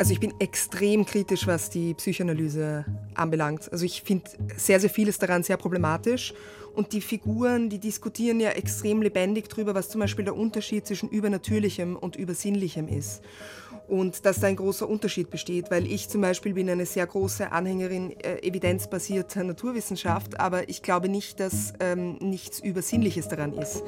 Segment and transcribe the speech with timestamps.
[0.00, 3.70] Also ich bin extrem kritisch, was die Psychoanalyse anbelangt.
[3.70, 6.32] Also ich finde sehr, sehr vieles daran sehr problematisch.
[6.74, 11.10] Und die Figuren, die diskutieren ja extrem lebendig darüber, was zum Beispiel der Unterschied zwischen
[11.10, 13.20] Übernatürlichem und Übersinnlichem ist.
[13.88, 17.52] Und dass da ein großer Unterschied besteht, weil ich zum Beispiel bin eine sehr große
[17.52, 23.82] Anhängerin äh, evidenzbasierter Naturwissenschaft, aber ich glaube nicht, dass ähm, nichts Übersinnliches daran ist.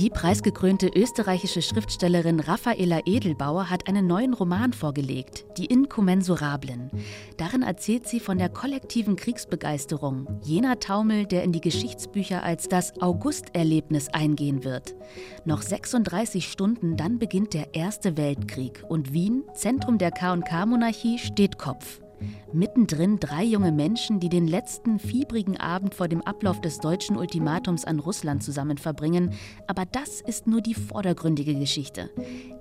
[0.00, 6.90] Die preisgekrönte österreichische Schriftstellerin Raffaela Edelbauer hat einen neuen Roman vorgelegt, Die Inkommensurablen.
[7.36, 12.98] Darin erzählt sie von der kollektiven Kriegsbegeisterung, jener Taumel, der in die Geschichtsbücher als das
[13.02, 14.94] Augusterlebnis eingehen wird.
[15.44, 22.00] Noch 36 Stunden, dann beginnt der Erste Weltkrieg und Wien, Zentrum der KK-Monarchie, steht Kopf.
[22.52, 27.84] Mittendrin drei junge Menschen, die den letzten fiebrigen Abend vor dem Ablauf des deutschen Ultimatums
[27.84, 29.32] an Russland zusammen verbringen.
[29.66, 32.10] Aber das ist nur die vordergründige Geschichte.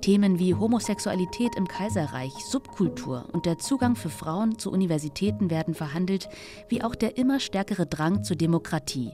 [0.01, 6.29] Themen wie Homosexualität im Kaiserreich, Subkultur und der Zugang für Frauen zu Universitäten werden verhandelt,
[6.67, 9.11] wie auch der immer stärkere Drang zur Demokratie.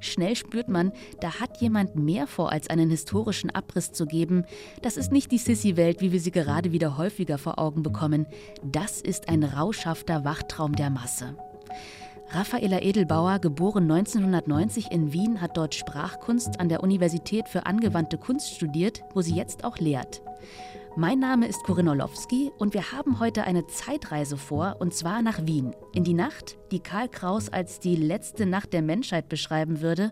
[0.00, 4.44] Schnell spürt man, da hat jemand mehr vor, als einen historischen Abriss zu geben.
[4.82, 8.26] Das ist nicht die Sissy-Welt, wie wir sie gerade wieder häufiger vor Augen bekommen.
[8.64, 11.36] Das ist ein rauschhafter Wachtraum der Masse.
[12.30, 18.52] Raffaela Edelbauer, geboren 1990 in Wien, hat dort Sprachkunst an der Universität für angewandte Kunst
[18.52, 20.22] studiert, wo sie jetzt auch lehrt.
[20.96, 25.46] Mein Name ist Corinne Orlowski und wir haben heute eine Zeitreise vor, und zwar nach
[25.46, 25.72] Wien.
[25.94, 30.10] In die Nacht, die Karl Kraus als die letzte Nacht der Menschheit beschreiben würde.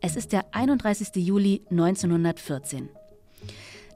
[0.00, 1.14] Es ist der 31.
[1.14, 2.88] Juli 1914.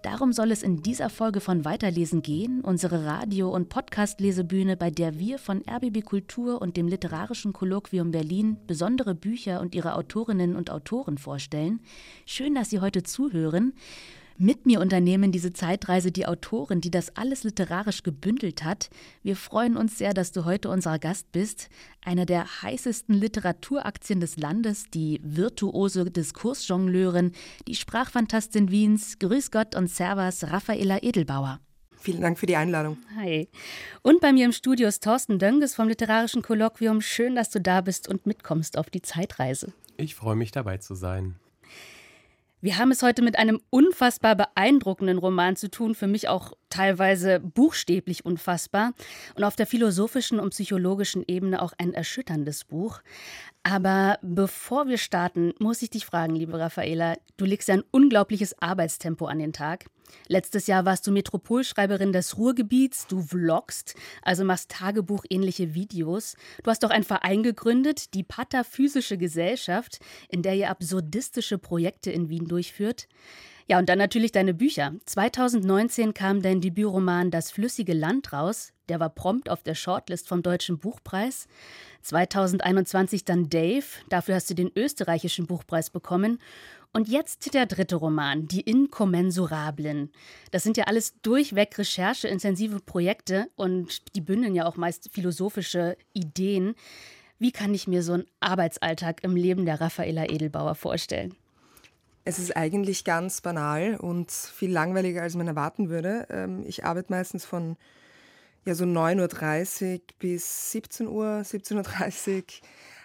[0.02, 5.18] Darum soll es in dieser Folge von Weiterlesen gehen, unsere Radio- und Podcast-Lesebühne, bei der
[5.18, 10.70] wir von RBB Kultur und dem Literarischen Kolloquium Berlin besondere Bücher und ihre Autorinnen und
[10.70, 11.80] Autoren vorstellen.
[12.24, 13.74] Schön, dass Sie heute zuhören.
[14.42, 18.88] Mit mir unternehmen diese Zeitreise die Autorin, die das alles literarisch gebündelt hat.
[19.22, 21.68] Wir freuen uns sehr, dass du heute unser Gast bist.
[22.02, 27.32] Eine der heißesten Literaturaktien des Landes, die virtuose Diskursjongleurin,
[27.68, 29.18] die Sprachfantastin Wiens.
[29.18, 31.60] Grüß Gott und Servus, Raffaela Edelbauer.
[31.98, 32.96] Vielen Dank für die Einladung.
[33.16, 33.46] Hi.
[34.00, 37.02] Und bei mir im Studio ist Thorsten Dönges vom Literarischen Kolloquium.
[37.02, 39.74] Schön, dass du da bist und mitkommst auf die Zeitreise.
[39.98, 41.36] Ich freue mich dabei zu sein.
[42.62, 47.40] Wir haben es heute mit einem unfassbar beeindruckenden Roman zu tun, für mich auch teilweise
[47.40, 48.92] buchstäblich unfassbar
[49.34, 53.00] und auf der philosophischen und psychologischen Ebene auch ein erschütterndes Buch.
[53.62, 58.60] Aber bevor wir starten, muss ich dich fragen, liebe Raffaela, du legst ja ein unglaubliches
[58.60, 59.86] Arbeitstempo an den Tag.
[60.28, 66.36] Letztes Jahr warst du Metropolschreiberin des Ruhrgebiets, du vloggst, also machst Tagebuchähnliche Videos.
[66.62, 72.28] Du hast auch einen Verein gegründet, die Pataphysische Gesellschaft, in der ihr absurdistische Projekte in
[72.28, 73.08] Wien durchführt.
[73.70, 74.94] Ja, und dann natürlich deine Bücher.
[75.06, 78.72] 2019 kam dein Debütroman Das flüssige Land raus.
[78.88, 81.46] Der war prompt auf der Shortlist vom Deutschen Buchpreis.
[82.02, 83.84] 2021 dann Dave.
[84.08, 86.40] Dafür hast du den österreichischen Buchpreis bekommen.
[86.92, 90.10] Und jetzt der dritte Roman, Die Inkommensurablen.
[90.50, 96.74] Das sind ja alles durchweg rechercheintensive Projekte und die bündeln ja auch meist philosophische Ideen.
[97.38, 101.36] Wie kann ich mir so einen Arbeitsalltag im Leben der Raffaela Edelbauer vorstellen?
[102.24, 106.26] Es ist eigentlich ganz banal und viel langweiliger, als man erwarten würde.
[106.28, 107.76] Ähm, ich arbeite meistens von
[108.64, 112.42] ja, so 9.30 Uhr bis 17 Uhr, 17.30 Uhr.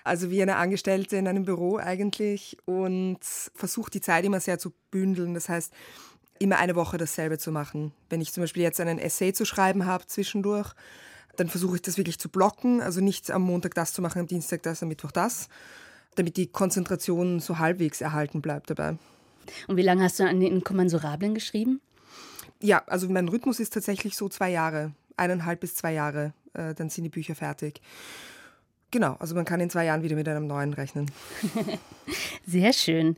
[0.06, 3.20] Also wie eine Angestellte in einem Büro eigentlich und
[3.54, 5.34] versuche die Zeit immer sehr zu bündeln.
[5.34, 5.74] Das heißt,
[6.40, 7.92] immer eine Woche dasselbe zu machen.
[8.10, 10.74] Wenn ich zum Beispiel jetzt einen Essay zu schreiben habe zwischendurch,
[11.36, 12.82] dann versuche ich das wirklich zu blocken.
[12.82, 15.50] Also nicht am Montag das zu machen, am Dienstag das, am Mittwoch das
[16.16, 18.98] damit die Konzentration so halbwegs erhalten bleibt dabei.
[19.68, 21.82] Und wie lange hast du an den Inkommensurablen geschrieben?
[22.62, 26.90] Ja, also mein Rhythmus ist tatsächlich so zwei Jahre, eineinhalb bis zwei Jahre, äh, dann
[26.90, 27.82] sind die Bücher fertig.
[28.92, 31.12] Genau, also man kann in zwei Jahren wieder mit einem neuen rechnen.
[32.46, 33.18] Sehr schön.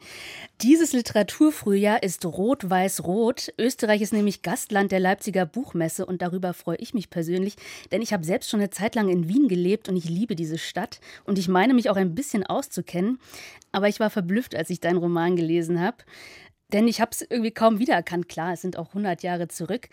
[0.62, 3.54] Dieses Literaturfrühjahr ist rot-weiß-rot.
[3.60, 7.58] Österreich ist nämlich Gastland der Leipziger Buchmesse und darüber freue ich mich persönlich,
[7.92, 10.58] denn ich habe selbst schon eine Zeit lang in Wien gelebt und ich liebe diese
[10.58, 13.20] Stadt und ich meine mich auch ein bisschen auszukennen.
[13.72, 15.98] Aber ich war verblüfft, als ich deinen Roman gelesen habe.
[16.74, 18.28] Denn ich habe es irgendwie kaum wiedererkannt.
[18.28, 19.88] Klar, es sind auch 100 Jahre zurück.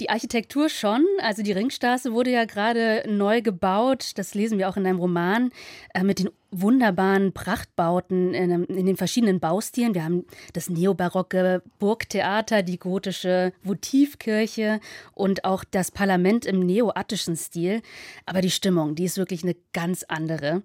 [0.00, 1.04] Die Architektur schon.
[1.20, 4.12] Also die Ringstraße wurde ja gerade neu gebaut.
[4.16, 5.50] Das lesen wir auch in deinem Roman
[5.92, 9.94] äh, mit den wunderbaren Prachtbauten in, in, den verschiedenen Baustilen.
[9.94, 10.24] Wir haben
[10.54, 14.80] das neobarocke Burgtheater, die gotische Votivkirche
[15.12, 17.82] und auch das Parlament im neoattischen Stil.
[18.24, 20.62] Aber die Stimmung, die ist wirklich eine ganz andere.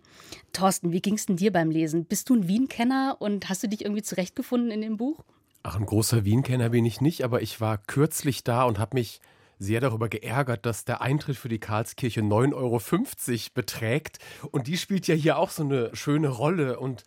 [0.53, 2.05] Thorsten, wie ging es denn dir beim Lesen?
[2.05, 5.23] Bist du ein Wien-Kenner und hast du dich irgendwie zurechtgefunden in dem Buch?
[5.63, 9.19] Ach, ein großer Wien-Kenner bin ich nicht, aber ich war kürzlich da und habe mich
[9.57, 14.19] sehr darüber geärgert, dass der Eintritt für die Karlskirche 9,50 Euro beträgt.
[14.51, 16.79] Und die spielt ja hier auch so eine schöne Rolle.
[16.79, 17.03] Und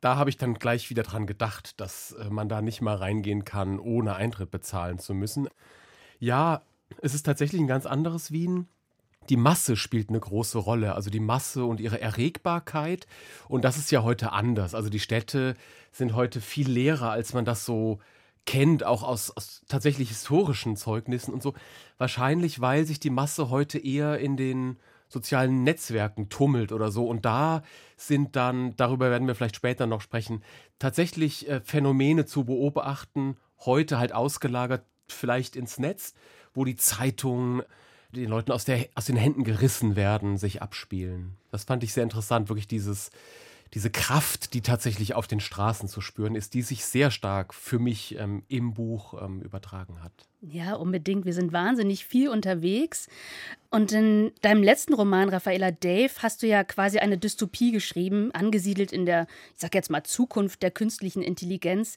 [0.00, 3.44] da habe ich dann gleich wieder dran gedacht, dass äh, man da nicht mal reingehen
[3.44, 5.48] kann, ohne Eintritt bezahlen zu müssen.
[6.20, 6.62] Ja,
[7.02, 8.68] es ist tatsächlich ein ganz anderes Wien.
[9.28, 13.06] Die Masse spielt eine große Rolle, also die Masse und ihre Erregbarkeit.
[13.48, 14.74] Und das ist ja heute anders.
[14.74, 15.54] Also die Städte
[15.92, 18.00] sind heute viel leerer, als man das so
[18.44, 21.54] kennt, auch aus, aus, tatsächlich historischen Zeugnissen und so.
[21.98, 24.78] Wahrscheinlich, weil sich die Masse heute eher in den
[25.08, 27.06] sozialen Netzwerken tummelt oder so.
[27.06, 27.62] Und da
[27.96, 30.42] sind dann, darüber werden wir vielleicht später noch sprechen,
[30.78, 36.14] tatsächlich äh, Phänomene zu beobachten, heute halt ausgelagert vielleicht ins Netz,
[36.54, 37.62] wo die Zeitungen
[38.12, 41.36] den Leuten aus, der, aus den Händen gerissen werden, sich abspielen.
[41.50, 43.10] Das fand ich sehr interessant, wirklich dieses,
[43.74, 47.78] diese Kraft, die tatsächlich auf den Straßen zu spüren ist, die sich sehr stark für
[47.78, 50.12] mich ähm, im Buch ähm, übertragen hat.
[50.40, 51.24] Ja, unbedingt.
[51.24, 53.08] Wir sind wahnsinnig viel unterwegs.
[53.70, 58.92] Und in deinem letzten Roman, Raffaella Dave, hast du ja quasi eine Dystopie geschrieben, angesiedelt
[58.92, 61.96] in der, ich sag jetzt mal, Zukunft der künstlichen Intelligenz.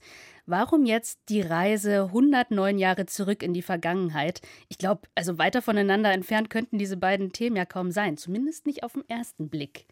[0.49, 4.41] Warum jetzt die Reise 109 Jahre zurück in die Vergangenheit?
[4.67, 8.81] Ich glaube, also weiter voneinander entfernt könnten diese beiden Themen ja kaum sein, zumindest nicht
[8.81, 9.85] auf den ersten Blick.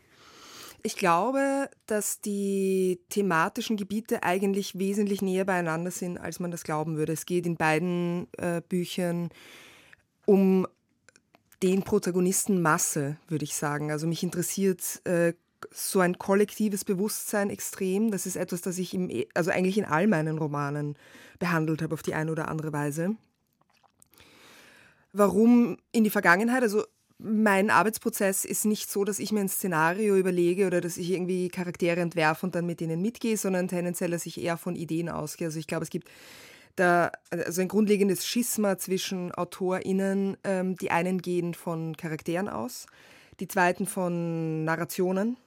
[0.81, 6.97] Ich glaube, dass die thematischen Gebiete eigentlich wesentlich näher beieinander sind, als man das glauben
[6.97, 7.13] würde.
[7.13, 9.29] Es geht in beiden äh, Büchern
[10.25, 10.65] um
[11.61, 13.91] den Protagonisten Masse, würde ich sagen.
[13.91, 15.33] Also mich interessiert äh,
[15.71, 18.11] so ein kollektives Bewusstsein extrem.
[18.11, 20.97] Das ist etwas, das ich im, also eigentlich in all meinen Romanen
[21.39, 23.15] behandelt habe auf die eine oder andere Weise.
[25.13, 26.63] Warum in die Vergangenheit?
[26.63, 26.83] Also
[27.19, 31.49] mein Arbeitsprozess ist nicht so, dass ich mir ein Szenario überlege oder dass ich irgendwie
[31.49, 35.47] Charaktere entwerfe und dann mit denen mitgehe, sondern tendenziell, dass ich eher von Ideen ausgehe.
[35.47, 36.09] Also ich glaube, es gibt
[36.75, 40.37] da also ein grundlegendes Schisma zwischen AutorInnen.
[40.43, 42.85] Ähm, die einen gehen von Charakteren aus,
[43.39, 45.37] die zweiten von Narrationen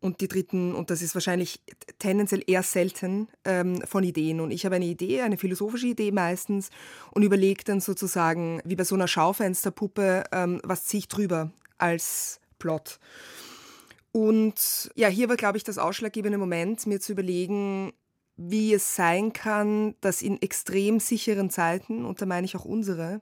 [0.00, 1.60] und die dritten, und das ist wahrscheinlich
[1.98, 4.40] tendenziell eher selten, ähm, von Ideen.
[4.40, 6.70] Und ich habe eine Idee, eine philosophische Idee meistens,
[7.10, 12.40] und überlege dann sozusagen, wie bei so einer Schaufensterpuppe, ähm, was ziehe ich drüber als
[12.58, 13.00] Plot.
[14.12, 17.92] Und ja, hier war, glaube ich, das ausschlaggebende Moment, mir zu überlegen,
[18.36, 23.20] wie es sein kann, dass in extrem sicheren Zeiten, und da meine ich auch unsere,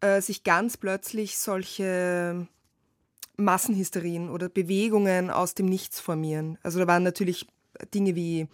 [0.00, 2.46] äh, sich ganz plötzlich solche
[3.40, 6.58] Massenhysterien oder Bewegungen aus dem Nichts formieren.
[6.62, 7.46] Also da waren natürlich
[7.94, 8.48] Dinge wie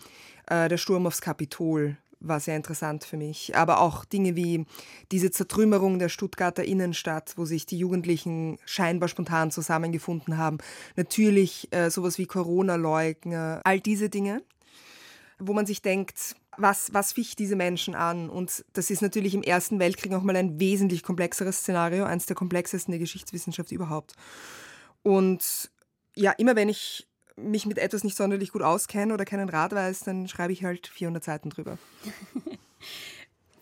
[0.47, 3.57] äh, der Sturm aufs Kapitol, war sehr interessant für mich.
[3.57, 4.65] Aber auch Dinge wie
[5.13, 10.59] diese Zertrümmerung der Stuttgarter Innenstadt, wo sich die Jugendlichen scheinbar spontan zusammengefunden haben.
[10.97, 14.43] Natürlich äh, sowas wie Corona-Leugner, all diese Dinge,
[15.39, 18.31] wo man sich denkt, was, was ficht diese Menschen an?
[18.31, 22.93] Und das ist natürlich im Ersten Weltkrieg nochmal ein wesentlich komplexeres Szenario, eines der komplexesten
[22.93, 24.15] der Geschichtswissenschaft überhaupt.
[25.07, 25.71] Und
[26.17, 27.07] ja, immer wenn ich
[27.37, 30.89] mich mit etwas nicht sonderlich gut auskenne oder keinen Rat weiß, dann schreibe ich halt
[30.89, 31.79] 400 Seiten drüber.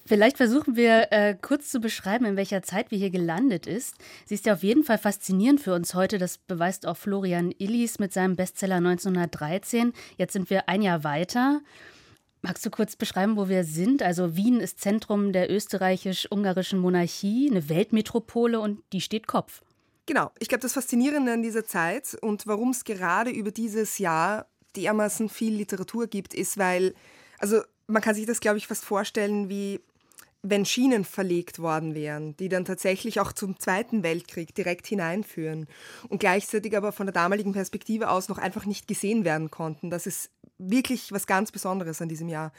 [0.06, 3.96] Vielleicht versuchen wir äh, kurz zu beschreiben, in welcher Zeit wir hier gelandet ist.
[4.24, 6.16] Sie ist ja auf jeden Fall faszinierend für uns heute.
[6.16, 9.92] Das beweist auch Florian Illis mit seinem Bestseller 1913.
[10.16, 11.60] Jetzt sind wir ein Jahr weiter.
[12.40, 14.02] Magst du kurz beschreiben, wo wir sind?
[14.02, 19.60] Also Wien ist Zentrum der österreichisch-ungarischen Monarchie, eine Weltmetropole und die steht Kopf.
[20.06, 24.46] Genau, ich glaube, das Faszinierende an dieser Zeit und warum es gerade über dieses Jahr
[24.76, 26.94] dermaßen viel Literatur gibt, ist, weil,
[27.38, 29.80] also man kann sich das, glaube ich, fast vorstellen, wie
[30.42, 35.66] wenn Schienen verlegt worden wären, die dann tatsächlich auch zum Zweiten Weltkrieg direkt hineinführen
[36.10, 39.88] und gleichzeitig aber von der damaligen Perspektive aus noch einfach nicht gesehen werden konnten.
[39.88, 42.52] Das ist wirklich was ganz Besonderes an diesem Jahr.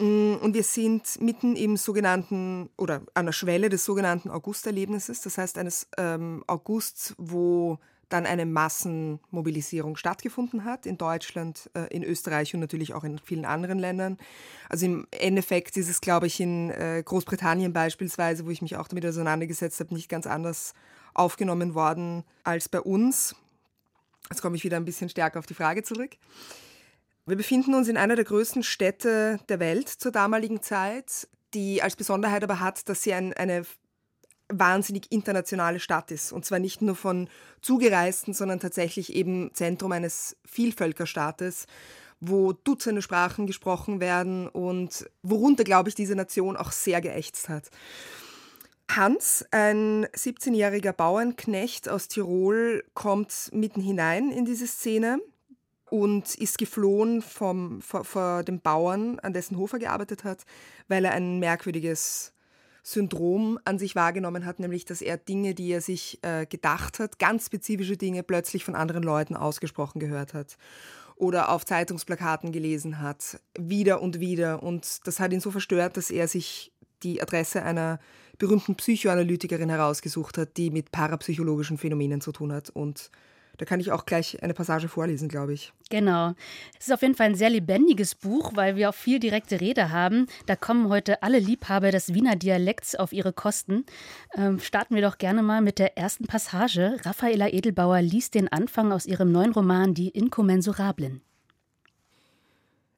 [0.00, 5.38] Mm, und wir sind mitten im sogenannten oder an der Schwelle des sogenannten Augusterlebnisses, das
[5.38, 7.78] heißt eines ähm, Augusts, wo
[8.08, 13.44] dann eine Massenmobilisierung stattgefunden hat in Deutschland, äh, in Österreich und natürlich auch in vielen
[13.44, 14.18] anderen Ländern.
[14.68, 18.88] Also im Endeffekt ist es, glaube ich, in äh, Großbritannien beispielsweise, wo ich mich auch
[18.88, 20.74] damit auseinandergesetzt habe, nicht ganz anders
[21.12, 23.34] aufgenommen worden als bei uns.
[24.30, 26.16] Jetzt komme ich wieder ein bisschen stärker auf die Frage zurück.
[27.28, 31.94] Wir befinden uns in einer der größten Städte der Welt zur damaligen Zeit, die als
[31.94, 33.66] Besonderheit aber hat, dass sie ein, eine
[34.48, 36.32] wahnsinnig internationale Stadt ist.
[36.32, 37.28] Und zwar nicht nur von
[37.60, 41.66] Zugereisten, sondern tatsächlich eben Zentrum eines Vielvölkerstaates,
[42.18, 47.68] wo Dutzende Sprachen gesprochen werden und worunter, glaube ich, diese Nation auch sehr geächtzt hat.
[48.90, 55.20] Hans, ein 17-jähriger Bauernknecht aus Tirol, kommt mitten hinein in diese Szene
[55.90, 60.44] und ist geflohen vom, vor, vor dem Bauern, an dessen Hof er gearbeitet hat,
[60.88, 62.32] weil er ein merkwürdiges
[62.82, 67.18] Syndrom an sich wahrgenommen hat, nämlich dass er Dinge, die er sich äh, gedacht hat,
[67.18, 70.56] ganz spezifische Dinge plötzlich von anderen Leuten ausgesprochen gehört hat
[71.16, 74.62] oder auf Zeitungsplakaten gelesen hat, wieder und wieder.
[74.62, 77.98] Und das hat ihn so verstört, dass er sich die Adresse einer
[78.38, 83.10] berühmten Psychoanalytikerin herausgesucht hat, die mit parapsychologischen Phänomenen zu tun hat und
[83.58, 85.72] da kann ich auch gleich eine Passage vorlesen, glaube ich.
[85.90, 86.32] Genau.
[86.78, 89.90] Es ist auf jeden Fall ein sehr lebendiges Buch, weil wir auch viel direkte Rede
[89.90, 90.26] haben.
[90.46, 93.84] Da kommen heute alle Liebhaber des Wiener Dialekts auf ihre Kosten.
[94.36, 96.98] Ähm, starten wir doch gerne mal mit der ersten Passage.
[97.02, 101.20] Raffaela Edelbauer liest den Anfang aus ihrem neuen Roman Die Inkommensurablen.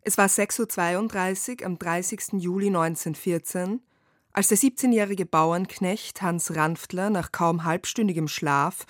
[0.03, 2.35] Es war 6.32 Uhr am 30.
[2.35, 3.81] Juli 1914,
[4.33, 8.87] als der 17-jährige Bauernknecht Hans Ranftler nach kaum halbstündigem Schlaf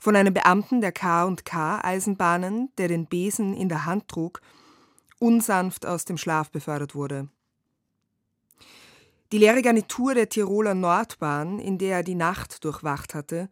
[0.00, 4.40] von einem Beamten der K&K Eisenbahnen, der den Besen in der Hand trug,
[5.18, 7.28] unsanft aus dem Schlaf befördert wurde.
[9.30, 13.48] Die leere Garnitur der Tiroler Nordbahn, in der er die Nacht durchwacht hatte,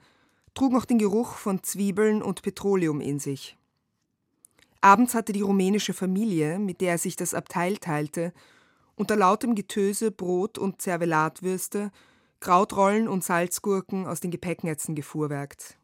[0.54, 3.56] trug noch den Geruch von Zwiebeln und Petroleum in sich.
[4.80, 8.32] Abends hatte die rumänische Familie, mit der er sich das Abteil teilte,
[8.96, 11.92] unter lautem Getöse Brot und Zervelatwürste,
[12.40, 15.77] Krautrollen und Salzgurken aus den Gepäcknetzen gefuhrwerkt.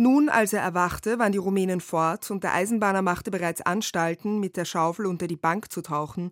[0.00, 4.56] Nun, als er erwachte, waren die Rumänen fort und der Eisenbahner machte bereits Anstalten, mit
[4.56, 6.30] der Schaufel unter die Bank zu tauchen,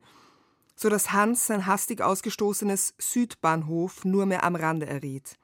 [0.76, 5.36] so dass Hans sein hastig ausgestoßenes Südbahnhof nur mehr am Rande erriet.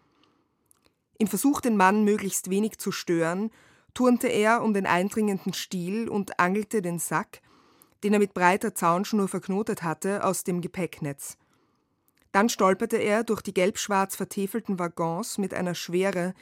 [1.18, 3.50] Im Versuch, den Mann möglichst wenig zu stören,
[3.92, 7.40] turnte er um den eindringenden Stiel und angelte den Sack,
[8.04, 11.38] den er mit breiter Zaunschnur verknotet hatte, aus dem Gepäcknetz.
[12.30, 16.34] Dann stolperte er durch die gelb-schwarz vertäfelten Waggons mit einer Schwere,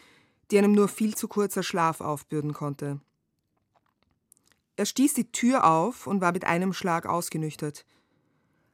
[0.50, 3.00] die einem nur viel zu kurzer Schlaf aufbürden konnte.
[4.76, 7.84] Er stieß die Tür auf und war mit einem Schlag ausgenüchtert.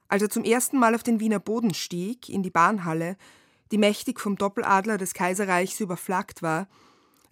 [0.09, 3.17] Als er zum ersten Mal auf den Wiener Boden stieg, in die Bahnhalle,
[3.73, 6.69] die mächtig vom Doppeladler des Kaiserreichs überflaggt war,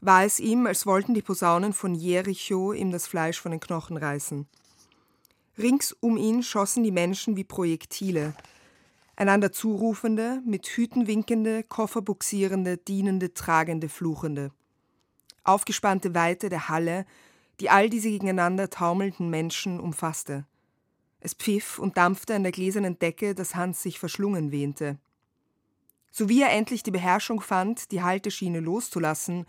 [0.01, 3.97] war es ihm, als wollten die Posaunen von Jericho ihm das Fleisch von den Knochen
[3.97, 4.47] reißen.
[5.57, 8.35] Rings um ihn schossen die Menschen wie Projektile,
[9.17, 14.51] einander zurufende, mit Hüten winkende, Koffer buxierende, dienende, tragende, fluchende.
[15.45, 17.07] Aufgespannte Weite der Halle,
[17.61, 20.47] die all diese gegeneinander taumelnden Menschen umfasste.
[21.21, 24.99] Es pfiff und dampfte an der gläsernen Decke, dass Hans sich verschlungen wähnte.
[26.11, 29.47] Sowie er endlich die Beherrschung fand, die Halteschiene loszulassen,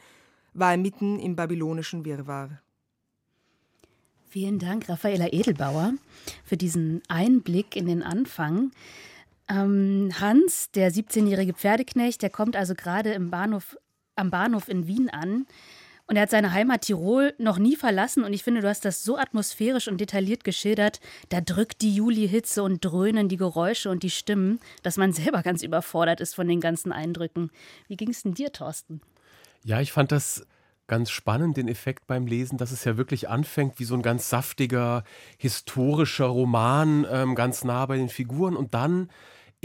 [0.53, 2.62] war er mitten im babylonischen Wirrwarr.
[4.29, 5.93] Vielen Dank, Raffaela Edelbauer,
[6.43, 8.72] für diesen Einblick in den Anfang.
[9.48, 13.78] Ähm, Hans, der 17-jährige Pferdeknecht, der kommt also gerade im Bahnhof,
[14.16, 15.46] am Bahnhof in Wien an.
[16.08, 18.24] Und er hat seine Heimat Tirol noch nie verlassen.
[18.24, 21.00] Und ich finde, du hast das so atmosphärisch und detailliert geschildert.
[21.30, 25.64] Da drückt die Juli-Hitze und dröhnen die Geräusche und die Stimmen, dass man selber ganz
[25.64, 27.50] überfordert ist von den ganzen Eindrücken.
[27.88, 29.02] Wie ging es denn dir, Thorsten?
[29.64, 30.46] Ja, ich fand das
[30.88, 34.30] ganz spannend, den Effekt beim Lesen, dass es ja wirklich anfängt wie so ein ganz
[34.30, 35.04] saftiger,
[35.40, 38.56] historischer Roman, ähm, ganz nah bei den Figuren.
[38.56, 39.10] Und dann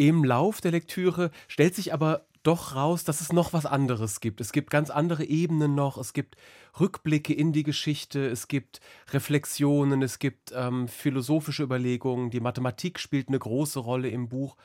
[0.08, 4.40] im Lauf der Lektüre stellt sich aber doch raus, dass es noch was anderes gibt.
[4.40, 5.98] Es gibt ganz andere Ebenen noch.
[5.98, 6.36] Es gibt
[6.80, 8.80] Rückblicke in die Geschichte, es gibt
[9.12, 12.30] Reflexionen, es gibt ähm, philosophische Überlegungen.
[12.30, 14.56] Die Mathematik spielt eine große Rolle im Buch.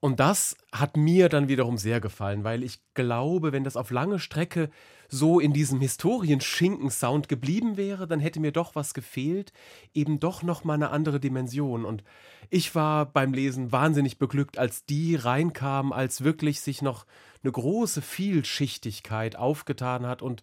[0.00, 4.18] Und das hat mir dann wiederum sehr gefallen, weil ich glaube, wenn das auf lange
[4.18, 4.70] Strecke
[5.08, 9.52] so in diesem Historienschinken-Sound geblieben wäre, dann hätte mir doch was gefehlt,
[9.94, 11.84] eben doch noch mal eine andere Dimension.
[11.84, 12.04] Und
[12.50, 17.06] ich war beim Lesen wahnsinnig beglückt, als die reinkam, als wirklich sich noch
[17.42, 20.42] eine große Vielschichtigkeit aufgetan hat und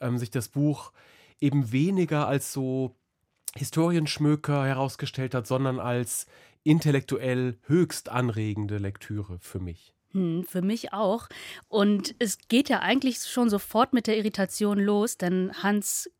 [0.00, 0.92] ähm, sich das Buch
[1.38, 2.94] eben weniger als so
[3.54, 6.26] Historienschmöker herausgestellt hat, sondern als
[6.62, 9.95] intellektuell höchst anregende Lektüre für mich.
[10.16, 11.28] Hm, für mich auch.
[11.68, 16.10] Und es geht ja eigentlich schon sofort mit der Irritation los, denn Hans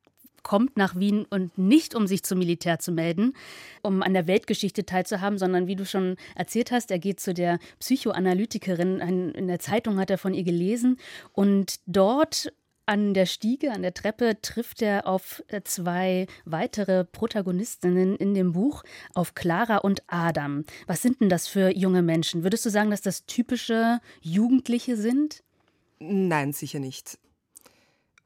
[0.42, 3.32] kommt nach Wien und nicht, um sich zum Militär zu melden,
[3.82, 7.58] um an der Weltgeschichte teilzuhaben, sondern wie du schon erzählt hast, er geht zu der
[7.80, 9.00] Psychoanalytikerin.
[9.34, 10.98] In der Zeitung hat er von ihr gelesen
[11.32, 12.52] und dort
[12.86, 18.52] an der Stiege, an der Treppe trifft er auf äh, zwei weitere Protagonistinnen in dem
[18.52, 20.64] Buch, auf Clara und Adam.
[20.86, 22.44] Was sind denn das für junge Menschen?
[22.44, 25.42] Würdest du sagen, dass das typische Jugendliche sind?
[25.98, 27.18] Nein, sicher nicht.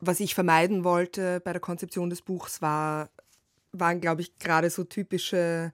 [0.01, 3.11] Was ich vermeiden wollte bei der Konzeption des Buchs war,
[3.73, 5.73] waren, glaube ich, gerade so typische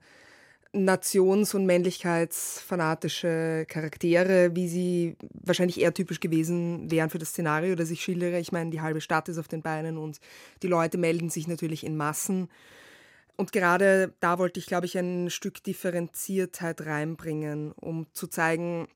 [0.85, 7.91] nations- und männlichkeitsfanatische Charaktere, wie sie wahrscheinlich eher typisch gewesen wären für das Szenario, das
[7.91, 8.39] ich schildere.
[8.39, 10.19] Ich meine, die halbe Stadt ist auf den Beinen und
[10.63, 12.49] die Leute melden sich natürlich in Massen.
[13.35, 18.87] Und gerade da wollte ich, glaube ich, ein Stück Differenziertheit reinbringen, um zu zeigen,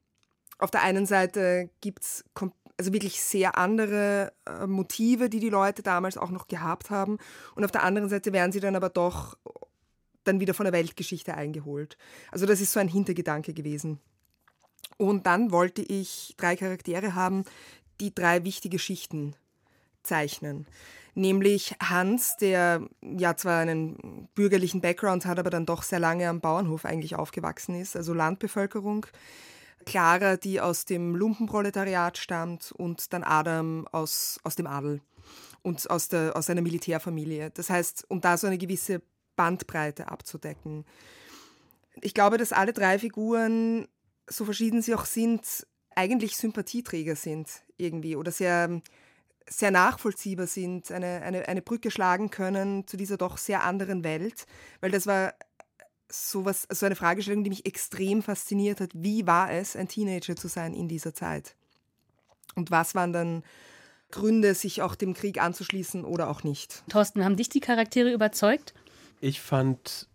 [0.58, 2.24] auf der einen Seite gibt es
[2.78, 7.18] also wirklich sehr andere äh, Motive, die die Leute damals auch noch gehabt haben.
[7.56, 9.38] Und auf der anderen Seite werden sie dann aber doch
[10.24, 11.98] dann wieder von der Weltgeschichte eingeholt.
[12.32, 14.00] Also das ist so ein Hintergedanke gewesen.
[14.98, 17.44] Und dann wollte ich drei Charaktere haben,
[18.00, 19.36] die drei wichtige Schichten
[20.04, 20.68] zeichnen.
[21.14, 26.40] Nämlich Hans, der ja zwar einen bürgerlichen Background hat, aber dann doch sehr lange am
[26.40, 29.06] Bauernhof eigentlich aufgewachsen ist, also Landbevölkerung.
[29.86, 35.02] Clara, die aus dem Lumpenproletariat stammt und dann Adam aus, aus dem Adel
[35.64, 37.52] und aus, der, aus einer Militärfamilie.
[37.52, 39.02] Das heißt, um da so eine gewisse
[39.42, 40.86] Bandbreite abzudecken.
[42.00, 43.88] Ich glaube, dass alle drei Figuren,
[44.28, 48.84] so verschieden sie auch sind, eigentlich Sympathieträger sind irgendwie oder sehr,
[49.50, 54.46] sehr nachvollziehbar sind, eine, eine, eine Brücke schlagen können zu dieser doch sehr anderen Welt,
[54.80, 55.34] weil das war
[56.08, 58.92] sowas, so eine Fragestellung, die mich extrem fasziniert hat.
[58.94, 61.56] Wie war es, ein Teenager zu sein in dieser Zeit?
[62.54, 63.44] Und was waren dann
[64.12, 66.84] Gründe, sich auch dem Krieg anzuschließen oder auch nicht?
[66.90, 68.76] Thorsten, haben dich die Charaktere überzeugt?
[69.22, 70.10] Ich fand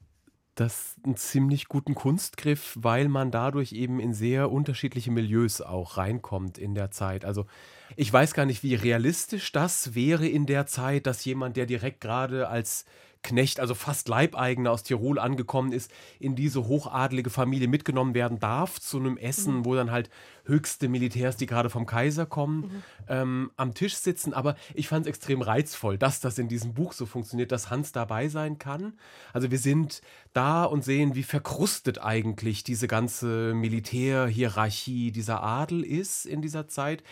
[0.57, 6.59] das einen ziemlich guten Kunstgriff, weil man dadurch eben in sehr unterschiedliche Milieus auch reinkommt
[6.59, 7.25] in der Zeit.
[7.25, 7.47] Also
[7.95, 12.01] ich weiß gar nicht, wie realistisch das wäre in der Zeit, dass jemand, der direkt
[12.01, 12.85] gerade als
[13.27, 15.91] Knecht, also fast Leibeigener aus Tirol angekommen ist,
[16.21, 19.65] in diese hochadlige Familie mitgenommen werden darf zu einem Essen, mhm.
[19.65, 20.11] wo dann halt
[20.45, 22.83] höchste Militärs, die gerade vom Kaiser kommen, mhm.
[23.09, 24.33] ähm, am Tisch sitzen.
[24.33, 27.91] Aber ich fand es extrem reizvoll, dass das in diesem Buch so funktioniert, dass Hans
[27.91, 28.95] dabei sein kann.
[29.33, 30.03] Also wir sind
[30.33, 37.03] da und sehen, wie verkrustet eigentlich diese ganze Militärhierarchie, dieser Adel ist in dieser Zeit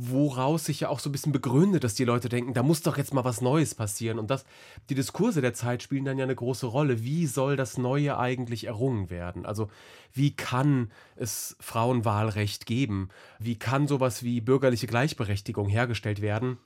[0.00, 2.96] woraus sich ja auch so ein bisschen begründet, dass die Leute denken, da muss doch
[2.96, 4.20] jetzt mal was Neues passieren.
[4.20, 4.44] Und das,
[4.88, 7.02] die Diskurse der Zeit spielen dann ja eine große Rolle.
[7.04, 9.44] Wie soll das Neue eigentlich errungen werden?
[9.44, 9.68] Also
[10.12, 13.08] wie kann es Frauenwahlrecht geben?
[13.38, 16.58] Wie kann sowas wie bürgerliche Gleichberechtigung hergestellt werden?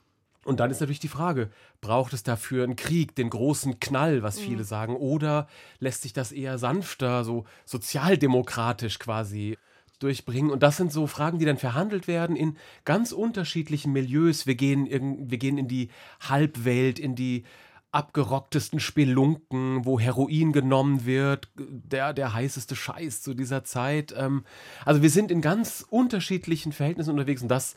[0.45, 1.49] Und dann ist natürlich die Frage,
[1.81, 4.67] braucht es dafür einen Krieg, den großen Knall, was viele mhm.
[4.67, 5.47] sagen, oder
[5.79, 9.57] lässt sich das eher sanfter, so sozialdemokratisch quasi
[9.99, 10.51] durchbringen.
[10.51, 14.45] Und das sind so Fragen, die dann verhandelt werden in ganz unterschiedlichen Milieus.
[14.45, 17.45] Wir gehen, in, wir gehen in die Halbwelt, in die
[17.93, 24.13] abgerocktesten Spelunken, wo Heroin genommen wird, der, der heißeste Scheiß zu dieser Zeit.
[24.17, 24.45] Ähm,
[24.83, 27.75] also wir sind in ganz unterschiedlichen Verhältnissen unterwegs und das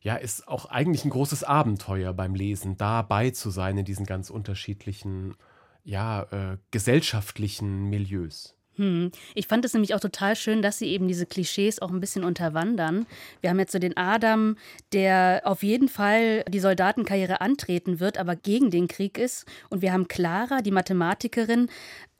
[0.00, 4.30] ja, ist auch eigentlich ein großes Abenteuer beim Lesen, dabei zu sein in diesen ganz
[4.30, 5.34] unterschiedlichen,
[5.82, 8.57] ja, äh, gesellschaftlichen Milieus.
[8.78, 9.10] Hm.
[9.34, 12.22] Ich fand es nämlich auch total schön, dass sie eben diese Klischees auch ein bisschen
[12.22, 13.06] unterwandern.
[13.40, 14.56] Wir haben jetzt so den Adam,
[14.92, 19.46] der auf jeden Fall die Soldatenkarriere antreten wird, aber gegen den Krieg ist.
[19.68, 21.68] Und wir haben Clara, die Mathematikerin,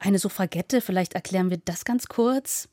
[0.01, 0.81] eine Suffragette.
[0.81, 2.69] Vielleicht erklären wir das ganz kurz.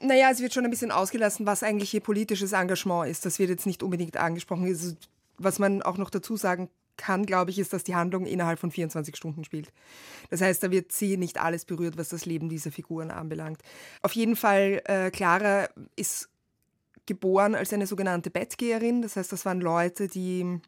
[0.00, 3.24] Naja, es wird schon ein bisschen ausgelassen, was eigentlich ihr politisches Engagement ist.
[3.24, 4.96] Das wird jetzt nicht unbedingt angesprochen.
[5.38, 8.70] Was man auch noch dazu sagen kann, glaube ich, ist, dass die Handlung innerhalb von
[8.70, 9.72] 24 Stunden spielt.
[10.30, 13.60] Das heißt, da wird sie nicht alles berührt, was das Leben dieser Figuren anbelangt.
[14.02, 16.28] Auf jeden Fall, äh, Clara ist
[17.06, 19.02] geboren als eine sogenannte Bettgeherin.
[19.02, 20.60] Das heißt, das waren Leute, die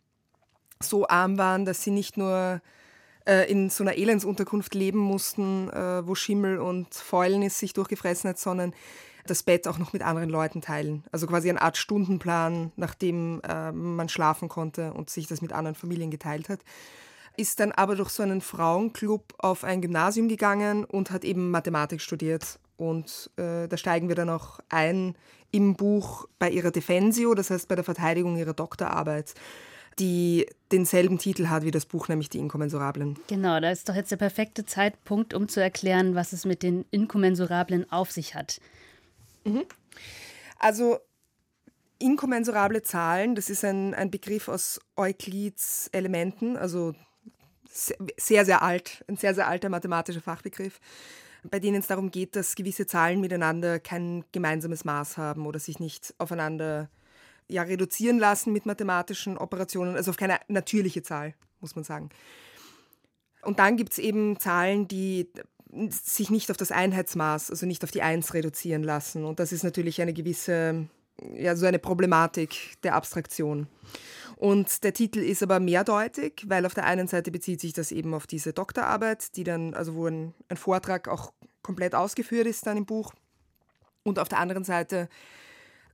[0.80, 2.60] so arm waren, dass sie nicht nur
[3.26, 8.38] äh, in so einer Elendsunterkunft leben mussten, äh, wo Schimmel und Fäulnis sich durchgefressen hat,
[8.38, 8.74] sondern
[9.30, 11.04] das Bett auch noch mit anderen Leuten teilen.
[11.12, 15.74] Also quasi eine Art Stundenplan, nachdem äh, man schlafen konnte und sich das mit anderen
[15.74, 16.60] Familien geteilt hat.
[17.36, 22.00] Ist dann aber durch so einen Frauenclub auf ein Gymnasium gegangen und hat eben Mathematik
[22.00, 22.58] studiert.
[22.76, 25.14] Und äh, da steigen wir dann auch ein
[25.50, 29.34] im Buch bei ihrer Defensio, das heißt bei der Verteidigung ihrer Doktorarbeit
[29.98, 33.16] die denselben Titel hat wie das Buch, nämlich die Inkommensurablen.
[33.28, 36.84] Genau, da ist doch jetzt der perfekte Zeitpunkt, um zu erklären, was es mit den
[36.90, 38.60] Inkommensurablen auf sich hat.
[39.46, 39.64] Mhm.
[40.58, 40.98] Also
[41.98, 46.94] inkommensurable Zahlen, das ist ein, ein Begriff aus Euklids Elementen, also
[47.68, 50.80] sehr, sehr alt, ein sehr, sehr alter mathematischer Fachbegriff,
[51.44, 55.78] bei denen es darum geht, dass gewisse Zahlen miteinander kein gemeinsames Maß haben oder sich
[55.78, 56.90] nicht aufeinander
[57.48, 62.10] ja, reduzieren lassen mit mathematischen Operationen, also auf keine natürliche Zahl, muss man sagen.
[63.42, 65.30] Und dann gibt es eben Zahlen, die
[65.90, 69.24] sich nicht auf das Einheitsmaß, also nicht auf die Eins reduzieren lassen.
[69.24, 70.88] Und das ist natürlich eine gewisse,
[71.34, 73.66] ja, so eine Problematik der Abstraktion.
[74.36, 78.14] Und der Titel ist aber mehrdeutig, weil auf der einen Seite bezieht sich das eben
[78.14, 82.76] auf diese Doktorarbeit, die dann, also wo ein, ein Vortrag auch komplett ausgeführt ist dann
[82.76, 83.12] im Buch.
[84.02, 85.08] Und auf der anderen Seite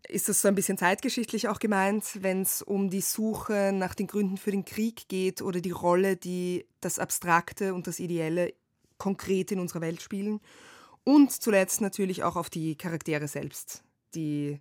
[0.09, 4.09] ist das so ein bisschen zeitgeschichtlich auch gemeint, wenn es um die Suche nach den
[4.09, 8.53] Gründen für den Krieg geht oder die Rolle, die das Abstrakte und das Ideelle
[9.03, 10.41] konkret in unserer Welt spielen.
[11.03, 13.83] Und zuletzt natürlich auch auf die Charaktere selbst,
[14.15, 14.61] die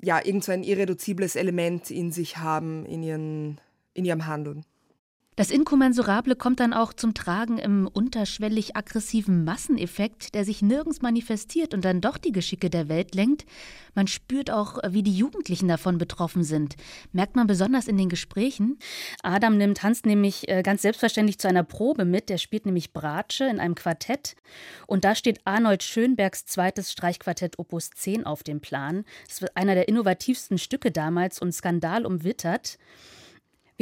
[0.00, 3.60] ja irgend so ein irreduzibles Element in sich haben, in, ihren,
[3.92, 4.64] in ihrem Handeln.
[5.34, 11.72] Das Inkommensurable kommt dann auch zum Tragen im unterschwellig aggressiven Masseneffekt, der sich nirgends manifestiert
[11.72, 13.46] und dann doch die Geschicke der Welt lenkt.
[13.94, 16.76] Man spürt auch, wie die Jugendlichen davon betroffen sind.
[17.12, 18.78] Merkt man besonders in den Gesprächen.
[19.22, 22.28] Adam nimmt Hans nämlich äh, ganz selbstverständlich zu einer Probe mit.
[22.28, 24.36] Der spielt nämlich Bratsche in einem Quartett.
[24.86, 29.06] Und da steht Arnold Schönbergs zweites Streichquartett Opus 10 auf dem Plan.
[29.30, 32.76] Es wird einer der innovativsten Stücke damals und Skandal umwittert.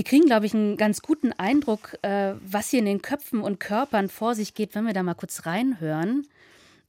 [0.00, 3.60] Wir kriegen, glaube ich, einen ganz guten Eindruck, äh, was hier in den Köpfen und
[3.60, 6.26] Körpern vor sich geht, wenn wir da mal kurz reinhören.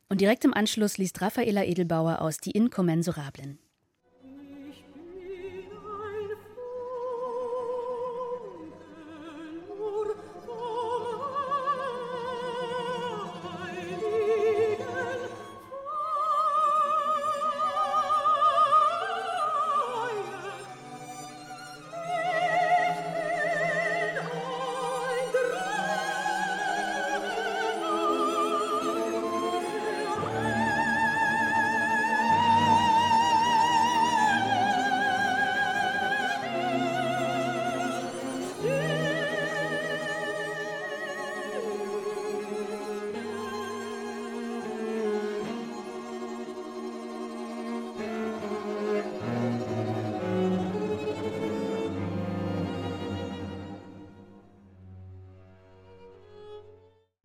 [0.08, 3.60] Und direkt im Anschluss liest Raffaela Edelbauer aus Die Inkommensurablen.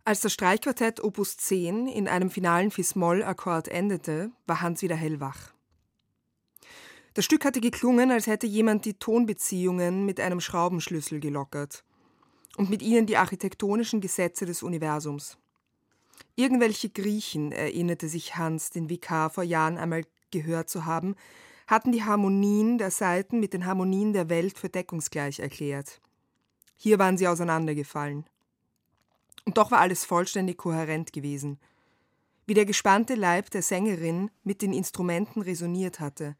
[0.07, 5.53] Als das Streichquartett Opus 10 in einem finalen Fis-Moll-Akkord endete, war Hans wieder hellwach.
[7.13, 11.83] Das Stück hatte geklungen, als hätte jemand die Tonbeziehungen mit einem Schraubenschlüssel gelockert
[12.55, 15.37] und mit ihnen die architektonischen Gesetze des Universums.
[16.37, 21.15] Irgendwelche Griechen, erinnerte sich Hans, den Vikar vor Jahren einmal gehört zu haben,
[21.67, 25.99] hatten die Harmonien der Seiten mit den Harmonien der Welt für deckungsgleich erklärt.
[26.77, 28.23] Hier waren sie auseinandergefallen.
[29.47, 31.57] Und doch war alles vollständig kohärent gewesen.
[32.47, 36.35] Wie der gespannte Leib der Sängerin mit den Instrumenten resoniert hatte,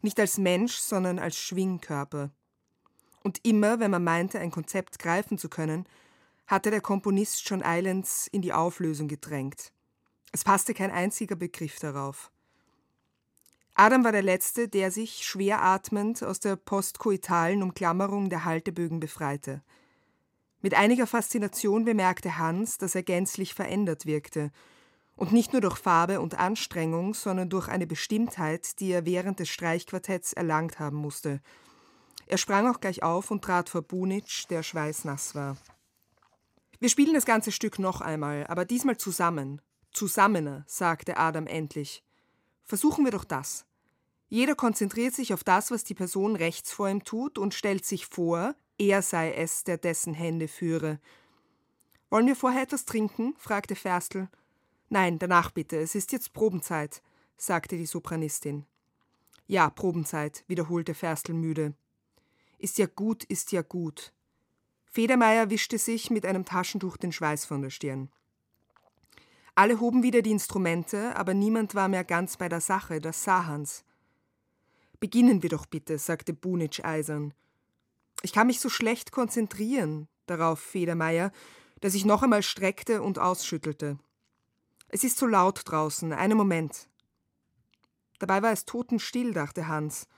[0.00, 2.30] nicht als Mensch, sondern als Schwingkörper.
[3.22, 5.84] Und immer, wenn man meinte, ein Konzept greifen zu können,
[6.46, 9.70] hatte der Komponist John Islands in die Auflösung gedrängt.
[10.32, 12.30] Es passte kein einziger Begriff darauf.
[13.74, 19.62] Adam war der Letzte, der sich schwer atmend aus der postkoitalen Umklammerung der Haltebögen befreite–
[20.66, 24.50] mit einiger Faszination bemerkte Hans, dass er gänzlich verändert wirkte,
[25.14, 29.48] und nicht nur durch Farbe und Anstrengung, sondern durch eine Bestimmtheit, die er während des
[29.48, 31.40] Streichquartetts erlangt haben musste.
[32.26, 35.56] Er sprang auch gleich auf und trat vor Bunitsch, der schweißnass war.
[36.80, 39.62] Wir spielen das ganze Stück noch einmal, aber diesmal zusammen.
[39.92, 42.02] Zusammener, sagte Adam endlich.
[42.64, 43.66] Versuchen wir doch das.
[44.28, 48.06] Jeder konzentriert sich auf das, was die Person rechts vor ihm tut und stellt sich
[48.06, 51.00] vor, er sei es, der dessen Hände führe.
[52.10, 53.34] Wollen wir vorher etwas trinken?
[53.38, 54.28] fragte Ferstl.
[54.88, 57.02] Nein, danach bitte, es ist jetzt Probenzeit,
[57.36, 58.64] sagte die Sopranistin.
[59.46, 61.74] Ja, Probenzeit, wiederholte Ferstl müde.
[62.58, 64.12] Ist ja gut, ist ja gut.
[64.86, 68.10] Federmeier wischte sich mit einem Taschentuch den Schweiß von der Stirn.
[69.54, 73.46] Alle hoben wieder die Instrumente, aber niemand war mehr ganz bei der Sache, das sah
[73.46, 73.84] Hans.
[75.00, 77.34] Beginnen wir doch bitte, sagte Bunitsch eisern.
[78.26, 81.30] Ich kann mich so schlecht konzentrieren, darauf Federmeier,
[81.82, 84.00] der sich noch einmal streckte und ausschüttelte.
[84.88, 86.88] Es ist so laut draußen, einen Moment.
[88.18, 90.08] Dabei war es totenstill, dachte Hans.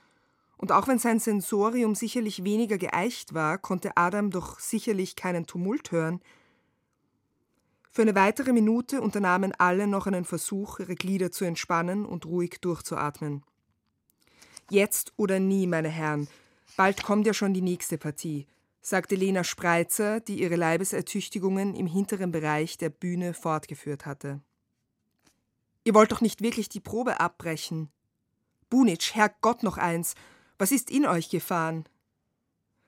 [0.57, 5.91] Und auch wenn sein Sensorium sicherlich weniger geeicht war, konnte Adam doch sicherlich keinen Tumult
[5.91, 6.19] hören.
[7.91, 12.57] Für eine weitere Minute unternahmen alle noch einen Versuch, ihre Glieder zu entspannen und ruhig
[12.59, 13.43] durchzuatmen.
[14.71, 16.27] Jetzt oder nie, meine Herren,
[16.79, 18.47] Bald kommt ja schon die nächste Partie,
[18.79, 24.39] sagte Lena Spreitzer, die ihre Leibesertüchtigungen im hinteren Bereich der Bühne fortgeführt hatte.
[25.83, 27.89] Ihr wollt doch nicht wirklich die Probe abbrechen.
[28.69, 30.15] Bunitsch, Herrgott noch eins,
[30.57, 31.83] was ist in euch gefahren?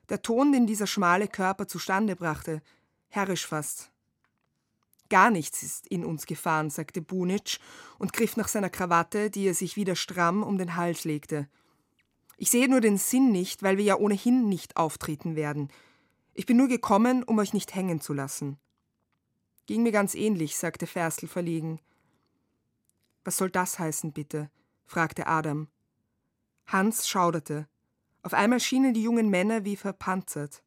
[0.08, 2.62] Der Ton, den dieser schmale Körper zustande brachte,
[3.10, 3.92] herrisch fast.
[5.10, 7.60] Gar nichts ist in uns gefahren, sagte Bunitsch
[8.00, 11.50] und griff nach seiner Krawatte, die er sich wieder stramm um den Hals legte.
[12.42, 15.70] Ich sehe nur den Sinn nicht, weil wir ja ohnehin nicht auftreten werden.
[16.34, 18.58] Ich bin nur gekommen, um euch nicht hängen zu lassen.
[19.68, 21.80] Ging mir ganz ähnlich, sagte Ferstl verlegen.
[23.24, 24.50] Was soll das heißen, bitte?
[24.88, 25.68] fragte Adam.
[26.66, 27.68] Hans schauderte.
[28.24, 30.64] Auf einmal schienen die jungen Männer wie verpanzert.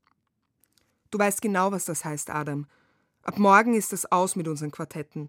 [1.11, 2.69] Du weißt genau, was das heißt, Adam.
[3.23, 5.29] Ab morgen ist es aus mit unseren Quartetten.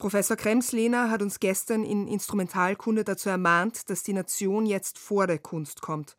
[0.00, 5.38] Professor Kremslehner hat uns gestern in Instrumentalkunde dazu ermahnt, dass die Nation jetzt vor der
[5.38, 6.16] Kunst kommt.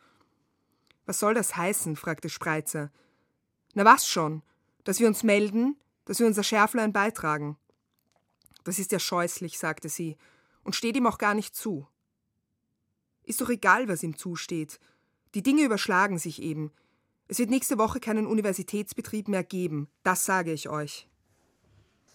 [1.08, 1.96] Was soll das heißen?
[1.96, 2.92] fragte Spreitzer.
[3.74, 4.44] Na was schon?
[4.84, 7.58] Dass wir uns melden, dass wir unser Schärflein beitragen.
[8.64, 10.16] Das ist ja scheußlich, sagte sie,
[10.64, 11.88] und steht ihm auch gar nicht zu.
[13.24, 14.80] Ist doch egal, was ihm zusteht.
[15.34, 16.72] Die Dinge überschlagen sich eben.
[17.28, 21.11] Es wird nächste Woche keinen Universitätsbetrieb mehr geben, das sage ich euch.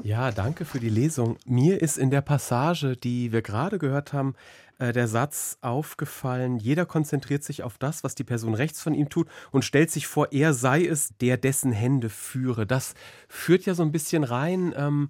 [0.03, 1.39] Ja, danke für die Lesung.
[1.47, 4.35] Mir ist in der Passage, die wir gerade gehört haben,
[4.79, 9.09] äh, der Satz aufgefallen, jeder konzentriert sich auf das, was die Person rechts von ihm
[9.09, 12.67] tut und stellt sich vor, er sei es, der dessen Hände führe.
[12.67, 12.95] Das
[13.29, 15.09] führt ja so ein bisschen rein ähm,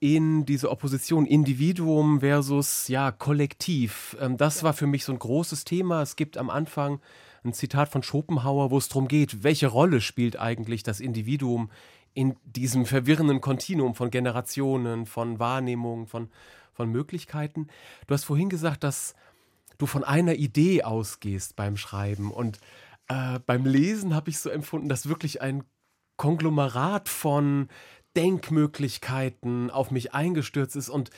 [0.00, 4.16] in diese Opposition Individuum versus ja Kollektiv.
[4.20, 6.02] Ähm, das war für mich so ein großes Thema.
[6.02, 7.00] Es gibt am Anfang
[7.44, 11.70] ein Zitat von Schopenhauer, wo es darum geht, welche Rolle spielt eigentlich das Individuum
[12.14, 16.30] in diesem verwirrenden Kontinuum von Generationen, von Wahrnehmungen, von,
[16.72, 17.68] von Möglichkeiten.
[18.06, 19.14] Du hast vorhin gesagt, dass
[19.78, 22.30] du von einer Idee ausgehst beim Schreiben.
[22.30, 22.58] Und
[23.08, 25.64] äh, beim Lesen habe ich so empfunden, dass wirklich ein
[26.16, 27.68] Konglomerat von
[28.16, 31.10] Denkmöglichkeiten auf mich eingestürzt ist und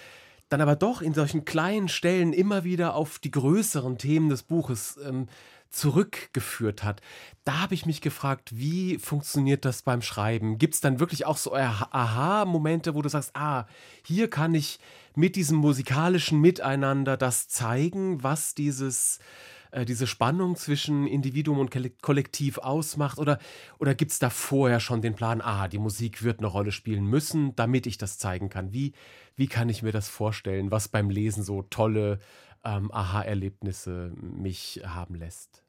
[0.51, 4.99] dann aber doch in solchen kleinen Stellen immer wieder auf die größeren Themen des Buches
[5.03, 5.29] ähm,
[5.71, 7.01] zurückgeführt hat.
[7.45, 10.59] Da habe ich mich gefragt, wie funktioniert das beim Schreiben?
[10.59, 13.67] Gibt es dann wirklich auch so Aha-Momente, wo du sagst, ah,
[14.05, 14.79] hier kann ich
[15.15, 19.19] mit diesem musikalischen Miteinander das zeigen, was dieses
[19.71, 21.71] äh, diese Spannung zwischen Individuum und
[22.03, 23.19] Kollektiv ausmacht?
[23.19, 23.39] Oder,
[23.79, 27.05] oder gibt es da vorher schon den Plan, ah, die Musik wird eine Rolle spielen
[27.05, 28.73] müssen, damit ich das zeigen kann?
[28.73, 28.93] Wie,
[29.37, 32.21] wie kann ich mir das vorstellen, was beim Lesen so tolle
[32.65, 35.63] ähm, Aha-Erlebnisse mich haben lässt?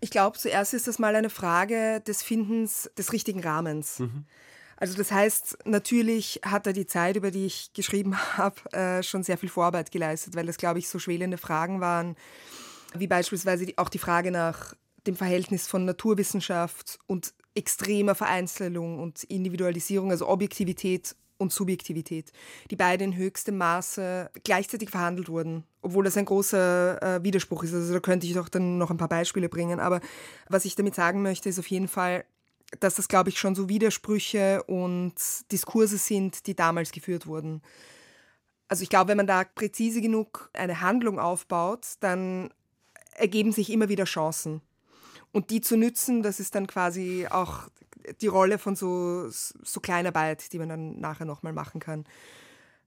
[0.00, 3.98] Ich glaube, zuerst ist das mal eine Frage des Findens des richtigen Rahmens.
[3.98, 4.24] Mhm.
[4.76, 9.24] Also das heißt, natürlich hat er die Zeit, über die ich geschrieben habe, äh, schon
[9.24, 12.16] sehr viel Vorarbeit geleistet, weil das, glaube ich, so schwelende Fragen waren,
[12.94, 14.74] wie beispielsweise auch die Frage nach
[15.06, 22.32] dem Verhältnis von Naturwissenschaft und extremer Vereinzelung und Individualisierung, also Objektivität und Subjektivität,
[22.70, 27.72] die beide in höchstem Maße gleichzeitig verhandelt wurden, obwohl das ein großer äh, Widerspruch ist.
[27.72, 29.80] Also da könnte ich doch dann noch ein paar Beispiele bringen.
[29.80, 30.00] Aber
[30.48, 32.24] was ich damit sagen möchte, ist auf jeden Fall,
[32.80, 35.14] dass das, glaube ich, schon so Widersprüche und
[35.50, 37.62] Diskurse sind, die damals geführt wurden.
[38.68, 42.50] Also ich glaube, wenn man da präzise genug eine Handlung aufbaut, dann
[43.14, 44.60] ergeben sich immer wieder Chancen.
[45.32, 47.68] Und die zu nützen, das ist dann quasi auch
[48.20, 52.04] die Rolle von so, so Kleinarbeit, die man dann nachher nochmal machen kann.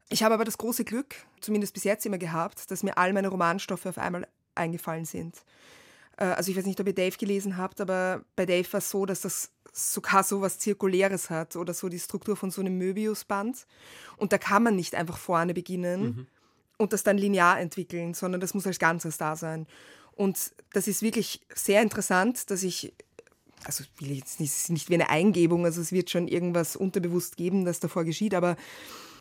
[0.10, 3.30] Ich habe aber das große Glück, zumindest bis jetzt immer gehabt, dass mir all meine
[3.30, 5.38] Romanstoffe auf einmal eingefallen sind.
[6.18, 8.90] Äh, also ich weiß nicht, ob ihr Dave gelesen habt, aber bei Dave war es
[8.90, 12.78] so, dass das sogar so was Zirkuläres hat oder so die Struktur von so einem
[12.78, 13.66] Möbiusband.
[14.18, 16.28] Und da kann man nicht einfach vorne beginnen mhm.
[16.78, 19.68] und das dann linear entwickeln, sondern das muss als Ganzes da sein.
[20.14, 22.94] Und das ist wirklich sehr interessant, dass ich
[23.66, 27.80] also es ist nicht wie eine Eingebung, also es wird schon irgendwas unterbewusst geben, das
[27.80, 28.56] davor geschieht, aber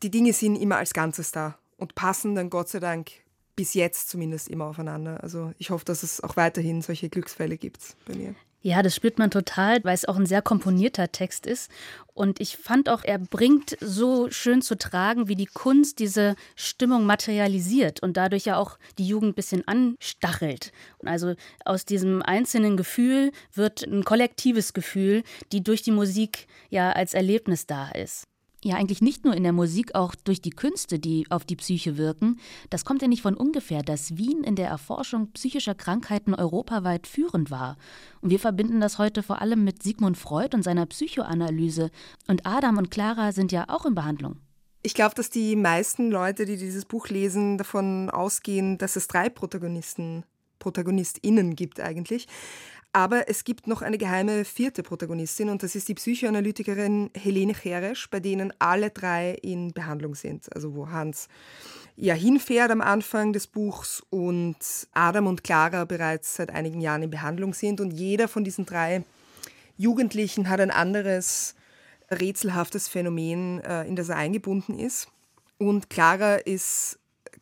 [0.03, 3.11] die Dinge sind immer als Ganzes da und passen dann Gott sei Dank
[3.57, 5.23] bis jetzt zumindest immer aufeinander.
[5.23, 8.35] Also ich hoffe, dass es auch weiterhin solche Glücksfälle gibt bei mir.
[8.63, 11.71] Ja, das spürt man total, weil es auch ein sehr komponierter Text ist.
[12.13, 17.07] Und ich fand auch, er bringt so schön zu tragen, wie die Kunst diese Stimmung
[17.07, 20.73] materialisiert und dadurch ja auch die Jugend ein bisschen anstachelt.
[20.99, 26.93] Und also aus diesem einzelnen Gefühl wird ein kollektives Gefühl, die durch die Musik ja
[26.93, 28.30] als Erlebnis da ist
[28.65, 31.97] ja eigentlich nicht nur in der Musik, auch durch die Künste, die auf die Psyche
[31.97, 32.39] wirken.
[32.69, 37.51] Das kommt ja nicht von ungefähr, dass Wien in der Erforschung psychischer Krankheiten europaweit führend
[37.51, 37.77] war.
[38.21, 41.91] Und wir verbinden das heute vor allem mit Sigmund Freud und seiner Psychoanalyse.
[42.27, 44.37] Und Adam und Clara sind ja auch in Behandlung.
[44.83, 49.29] Ich glaube, dass die meisten Leute, die dieses Buch lesen, davon ausgehen, dass es drei
[49.29, 50.25] Protagonisten,
[50.59, 52.29] ProtagonistInnen gibt eigentlich.
[52.93, 58.11] Aber es gibt noch eine geheime vierte Protagonistin und das ist die Psychoanalytikerin Helene Cheresch,
[58.11, 60.53] bei denen alle drei in Behandlung sind.
[60.53, 61.29] Also wo Hans
[61.95, 64.57] ja hinfährt am Anfang des Buchs und
[64.93, 69.05] Adam und Clara bereits seit einigen Jahren in Behandlung sind und jeder von diesen drei
[69.77, 71.55] Jugendlichen hat ein anderes
[72.11, 75.09] rätselhaftes Phänomen, äh, in das er eingebunden ist.
[75.59, 77.00] Und Clara ist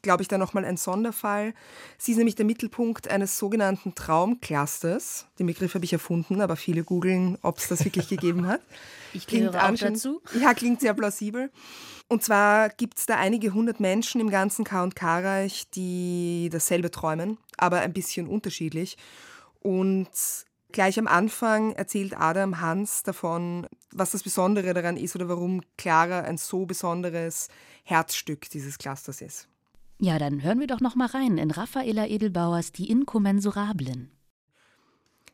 [0.09, 1.53] glaube ich, da nochmal ein Sonderfall.
[1.99, 5.27] Sie ist nämlich der Mittelpunkt eines sogenannten Traumclusters.
[5.38, 8.62] Den Begriff habe ich erfunden, aber viele googeln, ob es das wirklich gegeben hat.
[9.12, 10.23] Ich klingt auch dazu.
[10.40, 11.51] Ja, klingt sehr plausibel.
[12.09, 17.81] Und zwar gibt es da einige hundert Menschen im ganzen K&K-Reich, die dasselbe träumen, aber
[17.81, 18.97] ein bisschen unterschiedlich.
[19.61, 20.09] Und
[20.71, 26.21] Gleich am Anfang erzählt Adam Hans davon, was das Besondere daran ist oder warum Clara
[26.21, 27.49] ein so besonderes
[27.85, 29.49] Herzstück dieses Clusters ist.
[30.01, 34.13] Ja, dann hören wir doch noch mal rein in Raffaela Edelbauers Die Inkommensurablen.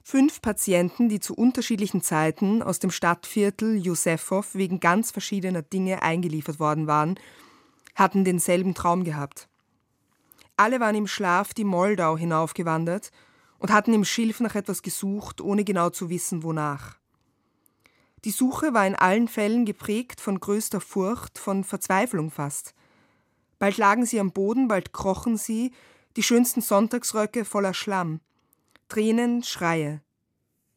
[0.02, 6.60] Fünf Patienten, die zu unterschiedlichen Zeiten aus dem Stadtviertel Josefov wegen ganz verschiedener Dinge eingeliefert
[6.60, 7.18] worden waren,
[7.94, 9.48] hatten denselben Traum gehabt.
[10.56, 13.10] Alle waren im Schlaf die Moldau hinaufgewandert
[13.58, 16.96] und hatten im Schilf nach etwas gesucht, ohne genau zu wissen, wonach.
[18.24, 22.74] Die Suche war in allen Fällen geprägt von größter Furcht, von Verzweiflung fast.
[23.64, 25.72] Bald lagen sie am Boden, bald krochen sie,
[26.16, 28.20] die schönsten Sonntagsröcke voller Schlamm.
[28.90, 30.02] Tränen, Schreie.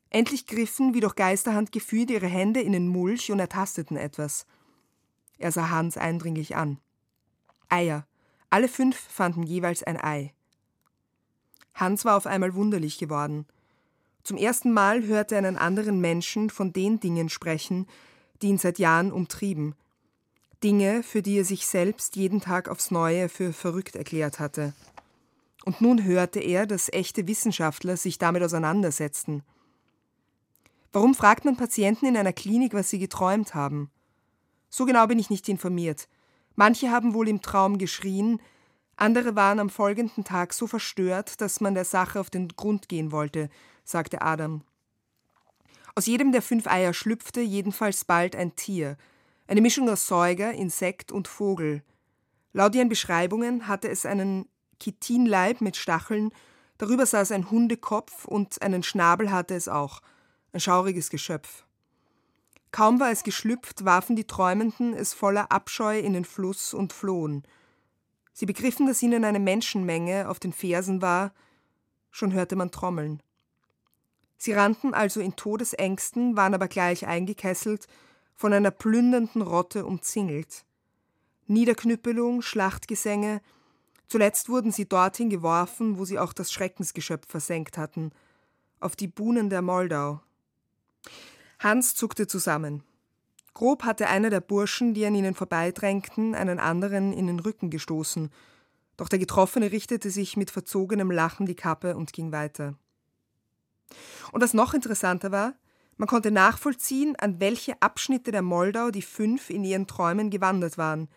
[0.10, 4.45] Endlich griffen, wie durch Geisterhand geführt, ihre Hände in den Mulch und ertasteten etwas.
[5.38, 6.80] Er sah Hans eindringlich an.
[7.67, 8.08] Eier.
[8.50, 10.34] Alle fünf fanden jeweils ein Ei.
[11.73, 13.47] Hans war auf einmal wunderlich geworden.
[14.23, 17.86] Zum ersten Mal hörte er einen anderen Menschen von den Dingen sprechen,
[18.41, 19.76] die ihn seit Jahren umtrieben.
[20.63, 24.73] Dinge, für die er sich selbst jeden Tag aufs Neue für verrückt erklärt hatte.
[25.65, 29.43] Und nun hörte er, dass echte Wissenschaftler sich damit auseinandersetzten.
[30.93, 33.91] Warum fragt man Patienten in einer Klinik, was sie geträumt haben?
[34.69, 36.07] So genau bin ich nicht informiert.
[36.55, 38.39] Manche haben wohl im Traum geschrien,
[38.95, 43.11] andere waren am folgenden Tag so verstört, dass man der Sache auf den Grund gehen
[43.11, 43.49] wollte,
[43.83, 44.63] sagte Adam.
[45.93, 48.97] Aus jedem der fünf Eier schlüpfte jedenfalls bald ein Tier,
[49.47, 51.83] eine Mischung aus Säuger, Insekt und Vogel.
[52.53, 54.47] Laut ihren Beschreibungen hatte es einen
[54.81, 56.31] Chitinleib mit Stacheln,
[56.77, 60.01] darüber saß ein Hundekopf und einen Schnabel hatte es auch,
[60.51, 61.65] ein schauriges Geschöpf.
[62.71, 67.43] Kaum war es geschlüpft, warfen die Träumenden es voller Abscheu in den Fluss und flohen.
[68.33, 71.33] Sie begriffen, dass ihnen eine Menschenmenge auf den Fersen war,
[72.12, 73.23] schon hörte man Trommeln.
[74.38, 77.88] Sie rannten also in Todesängsten, waren aber gleich eingekesselt,
[78.38, 80.63] von einer plündernden Rotte umzingelt.
[81.47, 83.41] Niederknüppelung, Schlachtgesänge,
[84.08, 88.12] Zuletzt wurden sie dorthin geworfen, wo sie auch das Schreckensgeschöpf versenkt hatten,
[88.80, 90.21] auf die Buhnen der Moldau.
[91.60, 92.84] Hans zuckte zusammen.
[93.54, 98.32] Grob hatte einer der Burschen, die an ihnen vorbeidrängten, einen anderen in den Rücken gestoßen,
[98.95, 102.76] doch der Getroffene richtete sich mit verzogenem Lachen die Kappe und ging weiter.
[104.32, 105.54] Und was noch interessanter war,
[105.97, 111.10] man konnte nachvollziehen, an welche Abschnitte der Moldau die fünf in ihren Träumen gewandert waren.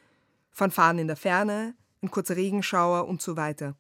[0.50, 3.76] Fanfaren in der Ferne, ein kurzer Regenschauer und so weiter.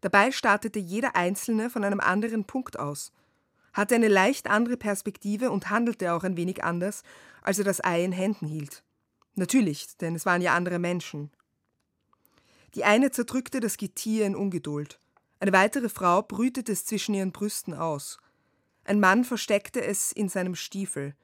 [0.00, 3.12] Dabei startete jeder Einzelne von einem anderen Punkt aus,
[3.72, 7.02] hatte eine leicht andere Perspektive und handelte auch ein wenig anders,
[7.42, 8.82] als er das Ei in Händen hielt.
[9.34, 11.30] Natürlich, denn es waren ja andere Menschen.
[12.74, 14.98] Die eine zerdrückte das Getier in Ungeduld.
[15.40, 18.18] Eine weitere Frau brütete es zwischen ihren Brüsten aus.
[18.84, 21.14] Ein Mann versteckte es in seinem Stiefel.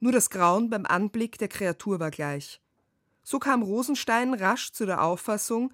[0.00, 2.60] Nur das Grauen beim Anblick der Kreatur war gleich.
[3.22, 5.72] So kam Rosenstein rasch zu der Auffassung,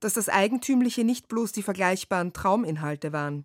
[0.00, 3.44] dass das Eigentümliche nicht bloß die vergleichbaren Trauminhalte waren.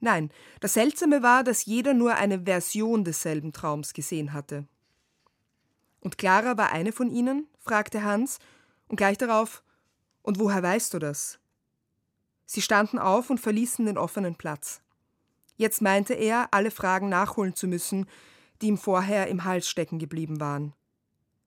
[0.00, 4.66] Nein, das Seltsame war, dass jeder nur eine Version desselben Traums gesehen hatte.
[6.00, 7.46] Und Clara war eine von ihnen?
[7.60, 8.40] fragte Hans,
[8.88, 9.62] und gleich darauf
[10.22, 11.38] Und woher weißt du das?
[12.44, 14.81] Sie standen auf und verließen den offenen Platz.
[15.62, 18.06] Jetzt meinte er, alle Fragen nachholen zu müssen,
[18.60, 20.72] die ihm vorher im Hals stecken geblieben waren.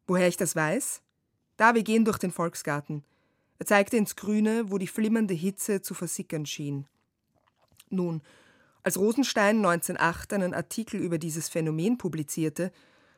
[0.08, 1.01] Woher ich das weiß?
[1.58, 3.04] Da, wir gehen durch den Volksgarten.
[3.60, 6.88] Er zeigte ins Grüne, wo die flimmernde Hitze zu versickern schien.
[7.89, 8.21] Nun,
[8.84, 12.71] als Rosenstein 1908 einen Artikel über dieses Phänomen publizierte,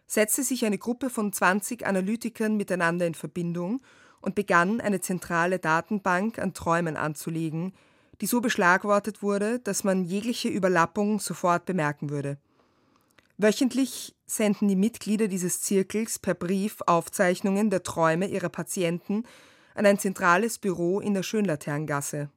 [0.07, 3.81] setzte sich eine Gruppe von 20 Analytikern miteinander in Verbindung
[4.19, 7.73] und begann, eine zentrale Datenbank an Träumen anzulegen,
[8.21, 12.38] die so beschlagwortet wurde, dass man jegliche Überlappung sofort bemerken würde.
[13.38, 19.23] Wöchentlich senden die Mitglieder dieses Zirkels per Brief Aufzeichnungen der Träume ihrer Patienten
[19.75, 22.30] an ein zentrales Büro in der Schönlaterngasse.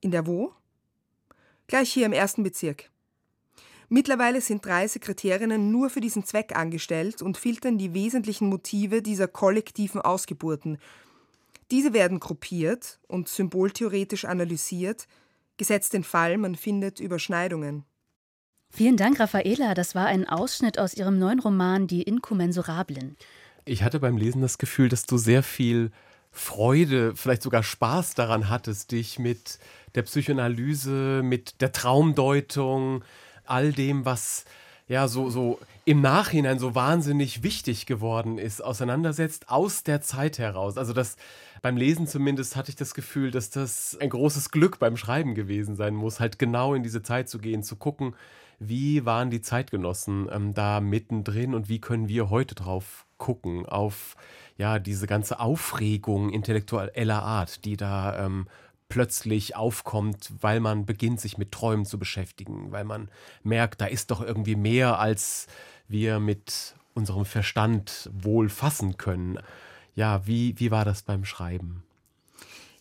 [0.00, 0.52] In der wo?
[1.68, 2.90] Gleich hier im ersten Bezirk.
[3.88, 9.28] Mittlerweile sind drei Sekretärinnen nur für diesen Zweck angestellt und filtern die wesentlichen Motive dieser
[9.28, 10.78] kollektiven Ausgeburten.
[11.70, 15.06] Diese werden gruppiert und symboltheoretisch analysiert,
[15.56, 17.84] gesetzt den Fall, man findet Überschneidungen.
[18.70, 19.74] Vielen Dank, Raffaela.
[19.74, 23.16] Das war ein Ausschnitt aus Ihrem neuen Roman Die Inkommensurablen.
[23.64, 25.90] Ich hatte beim Lesen das Gefühl, dass du sehr viel
[26.30, 29.58] Freude, vielleicht sogar Spaß daran hattest, dich mit
[29.94, 33.02] der Psychoanalyse, mit der Traumdeutung,
[33.44, 34.44] all dem, was
[34.86, 40.78] ja, so, so im Nachhinein so wahnsinnig wichtig geworden ist, auseinandersetzt aus der Zeit heraus.
[40.78, 41.16] Also das
[41.62, 45.76] beim Lesen zumindest hatte ich das Gefühl, dass das ein großes Glück beim Schreiben gewesen
[45.76, 48.14] sein muss, halt genau in diese Zeit zu gehen, zu gucken,
[48.58, 54.16] wie waren die Zeitgenossen ähm, da mittendrin und wie können wir heute drauf gucken auf
[54.56, 58.48] ja diese ganze Aufregung intellektueller Art, die da ähm,
[58.88, 63.10] plötzlich aufkommt, weil man beginnt, sich mit Träumen zu beschäftigen, weil man
[63.42, 65.46] merkt, da ist doch irgendwie mehr, als
[65.88, 69.38] wir mit unserem Verstand wohl fassen können.
[69.98, 71.82] Ja, wie, wie war das beim Schreiben?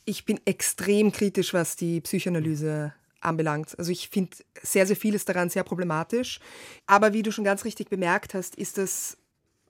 [0.06, 3.74] Ich bin extrem kritisch, was die Psychoanalyse anbelangt.
[3.80, 6.40] Also ich finde sehr, sehr vieles daran sehr problematisch.
[6.86, 9.18] Aber wie du schon ganz richtig bemerkt hast, ist das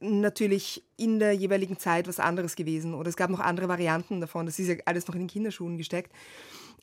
[0.01, 4.45] natürlich in der jeweiligen Zeit was anderes gewesen oder es gab noch andere Varianten davon.
[4.45, 6.11] Das ist ja alles noch in den Kinderschuhen gesteckt.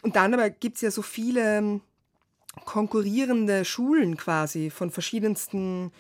[0.03, 1.83] Und dann aber gibt es ja so viele
[2.65, 5.93] konkurrierende Schulen quasi von verschiedensten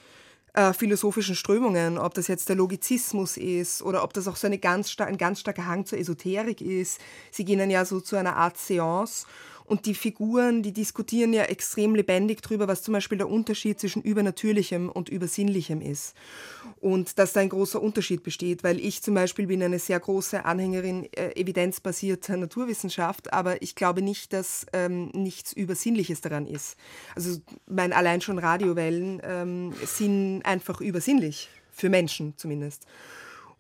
[0.55, 4.59] äh, philosophischen Strömungen, ob das jetzt der Logizismus ist oder ob das auch so eine
[4.59, 7.01] ganz ein ganz starker Hang zur Esoterik ist.
[7.31, 9.27] Sie gehen dann ja so zu einer Art Seance
[9.67, 14.03] und die Figuren, die diskutieren ja extrem lebendig darüber, was zum Beispiel der Unterschied zwischen
[14.03, 16.15] Übernatürlichem und Übersinnlichem ist.
[16.81, 20.45] Und dass da ein großer Unterschied besteht, weil ich zum Beispiel bin eine sehr große
[20.45, 26.77] Anhängerin äh, evidenzbasierter Naturwissenschaft, aber ich glaube nicht, dass ähm, nichts Übersinnliches daran ist.
[27.15, 32.87] Also mein allein schon Radiowellen ähm, sind einfach übersinnlich, für Menschen zumindest.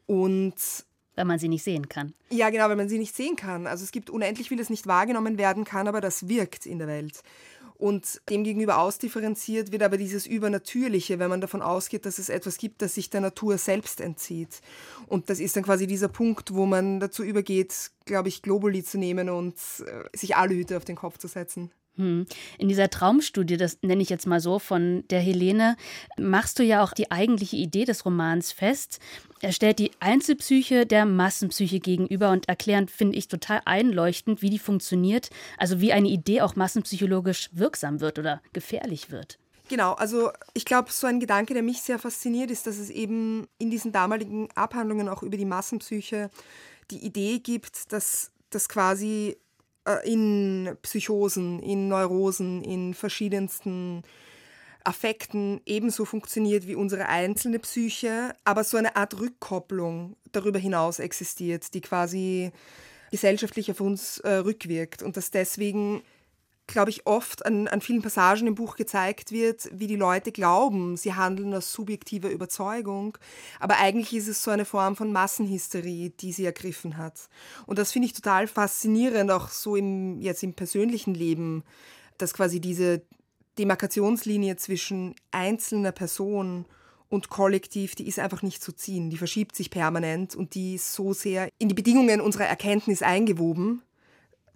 [0.06, 0.54] Und
[1.14, 2.14] weil man sie nicht sehen kann.
[2.30, 3.66] Ja, genau, weil man sie nicht sehen kann.
[3.66, 6.88] Also es gibt unendlich viel, das nicht wahrgenommen werden kann, aber das wirkt in der
[6.88, 7.22] Welt.
[7.76, 12.82] Und demgegenüber ausdifferenziert wird aber dieses Übernatürliche, wenn man davon ausgeht, dass es etwas gibt,
[12.82, 14.60] das sich der Natur selbst entzieht.
[15.08, 18.96] Und das ist dann quasi dieser Punkt, wo man dazu übergeht, glaube ich, Globuli zu
[18.96, 19.56] nehmen und
[19.86, 21.72] äh, sich Aluhüte auf den Kopf zu setzen.
[21.96, 22.26] Hm.
[22.58, 25.76] In dieser Traumstudie, das nenne ich jetzt mal so, von der Helene,
[26.18, 28.98] machst du ja auch die eigentliche Idee des Romans fest.
[29.40, 34.58] Er stellt die Einzelpsyche der Massenpsyche gegenüber und erklärt, finde ich, total einleuchtend, wie die
[34.58, 39.38] funktioniert, also wie eine Idee auch massenpsychologisch wirksam wird oder gefährlich wird.
[39.68, 43.46] Genau, also ich glaube, so ein Gedanke, der mich sehr fasziniert, ist, dass es eben
[43.58, 46.30] in diesen damaligen Abhandlungen auch über die Massenpsyche
[46.90, 49.36] die Idee gibt, dass das quasi
[50.04, 54.02] in Psychosen, in Neurosen, in verschiedensten
[54.84, 61.72] Affekten ebenso funktioniert wie unsere einzelne Psyche, aber so eine Art Rückkopplung darüber hinaus existiert,
[61.72, 62.52] die quasi
[63.10, 66.02] gesellschaftlich auf uns äh, rückwirkt und dass deswegen
[66.66, 70.96] glaube ich, oft an, an vielen Passagen im Buch gezeigt wird, wie die Leute glauben,
[70.96, 73.18] sie handeln aus subjektiver Überzeugung.
[73.60, 77.28] Aber eigentlich ist es so eine Form von Massenhysterie, die sie ergriffen hat.
[77.66, 81.64] Und das finde ich total faszinierend, auch so im, jetzt im persönlichen Leben,
[82.18, 83.02] dass quasi diese
[83.58, 86.64] Demarkationslinie zwischen einzelner Person
[87.08, 89.10] und Kollektiv, die ist einfach nicht zu ziehen.
[89.10, 93.82] Die verschiebt sich permanent und die ist so sehr in die Bedingungen unserer Erkenntnis eingewoben,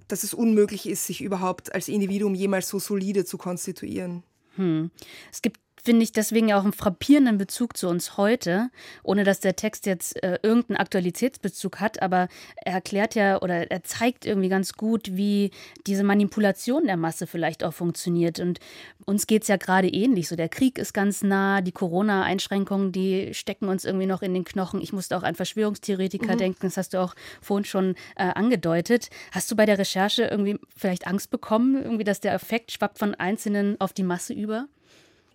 [0.08, 4.22] dass es unmöglich ist, sich überhaupt als Individuum jemals so solide zu konstituieren.
[4.56, 4.90] Hm.
[5.30, 8.70] Es gibt finde ich deswegen ja auch einen frappierenden Bezug zu uns heute,
[9.02, 13.82] ohne dass der Text jetzt äh, irgendeinen Aktualitätsbezug hat, aber er erklärt ja oder er
[13.84, 15.50] zeigt irgendwie ganz gut, wie
[15.86, 18.40] diese Manipulation der Masse vielleicht auch funktioniert.
[18.40, 18.60] Und
[19.04, 20.28] uns geht es ja gerade ähnlich.
[20.28, 24.44] So, der Krieg ist ganz nah, die Corona-Einschränkungen, die stecken uns irgendwie noch in den
[24.44, 24.80] Knochen.
[24.80, 26.38] Ich musste auch an Verschwörungstheoretiker mhm.
[26.38, 29.10] denken, das hast du auch vorhin schon äh, angedeutet.
[29.32, 33.14] Hast du bei der Recherche irgendwie vielleicht Angst bekommen, irgendwie, dass der Effekt schwappt von
[33.14, 34.66] Einzelnen auf die Masse über?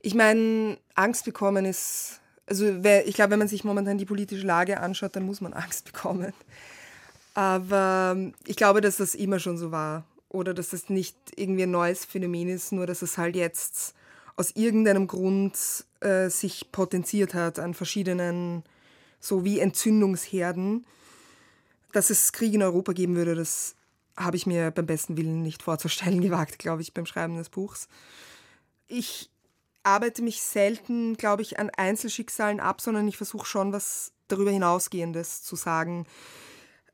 [0.05, 4.81] Ich meine, Angst bekommen ist, also ich glaube, wenn man sich momentan die politische Lage
[4.81, 6.33] anschaut, dann muss man Angst bekommen.
[7.33, 10.05] Aber ich glaube, dass das immer schon so war.
[10.27, 13.93] Oder dass das nicht irgendwie ein neues Phänomen ist, nur dass es halt jetzt
[14.35, 15.57] aus irgendeinem Grund
[16.01, 18.63] äh, sich potenziert hat an verschiedenen,
[19.19, 20.85] so wie Entzündungsherden.
[21.93, 23.75] Dass es Krieg in Europa geben würde, das
[24.17, 27.87] habe ich mir beim besten Willen nicht vorzustellen gewagt, glaube ich, beim Schreiben des Buchs.
[28.87, 29.29] Ich
[29.83, 35.43] arbeite mich selten, glaube ich, an Einzelschicksalen ab, sondern ich versuche schon was darüber hinausgehendes
[35.43, 36.05] zu sagen,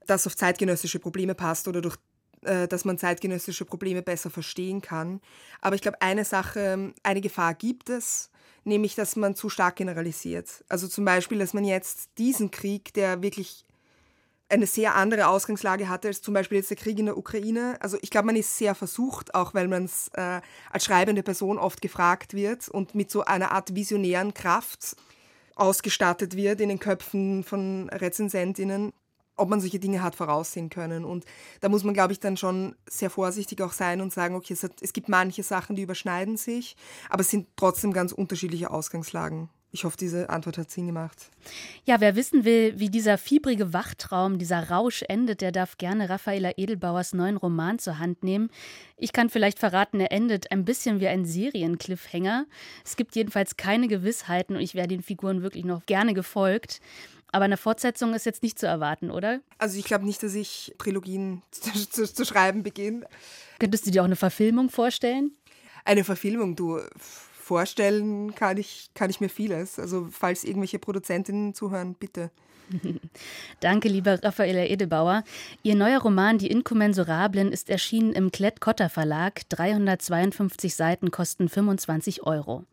[0.05, 1.97] das auf zeitgenössische Probleme passt oder durch
[2.41, 5.19] äh, dass man zeitgenössische Probleme besser verstehen kann.
[5.61, 8.31] Aber ich glaube, eine Sache, eine Gefahr gibt es,
[8.63, 10.63] nämlich, dass man zu stark generalisiert.
[10.69, 13.65] Also zum Beispiel, dass man jetzt diesen Krieg, der wirklich
[14.49, 17.77] eine sehr andere Ausgangslage hatte als zum Beispiel jetzt der Krieg in der Ukraine.
[17.79, 20.41] Also ich glaube, man ist sehr versucht, auch weil man es äh,
[20.71, 24.95] als schreibende Person oft gefragt wird und mit so einer Art visionären Kraft
[25.55, 28.93] ausgestattet wird in den Köpfen von Rezensentinnen.
[29.35, 31.05] ob man solche Dinge hat voraussehen können.
[31.05, 31.23] Und
[31.61, 34.63] da muss man, glaube ich, dann schon sehr vorsichtig auch sein und sagen, okay, es,
[34.63, 36.75] hat, es gibt manche Sachen, die überschneiden sich,
[37.09, 39.47] aber es sind trotzdem ganz unterschiedliche Ausgangslagen.
[39.71, 41.29] Ich hoffe, diese Antwort hat Sinn gemacht.
[41.85, 46.53] Ja, wer wissen will, wie dieser fiebrige Wachtraum, dieser Rausch endet, der darf gerne Raffaela
[46.57, 48.49] Edelbauers neuen Roman zur Hand nehmen.
[48.97, 52.45] Ich kann vielleicht verraten, er endet ein bisschen wie ein Seriencliffhanger.
[52.83, 56.81] Es gibt jedenfalls keine Gewissheiten und ich wäre den Figuren wirklich noch gerne gefolgt.
[57.31, 59.39] Aber eine Fortsetzung ist jetzt nicht zu erwarten, oder?
[59.59, 63.05] Also ich glaube nicht, dass ich Trilogien zu, zu, zu schreiben beginne.
[63.59, 65.33] Könntest du dir auch eine Verfilmung vorstellen?
[65.85, 66.81] Eine Verfilmung, du
[67.49, 69.79] vorstellen kann ich, kann ich mir vieles.
[69.79, 72.29] Also falls irgendwelche Produzentinnen zuhören, bitte.
[73.59, 75.23] Danke, liebe Raffaella Edelbauer.
[75.63, 79.49] Ihr neuer Roman Die Inkommensurablen ist erschienen im Klett-Cotta Verlag.
[79.49, 82.65] 352 Seiten kosten 25 Euro.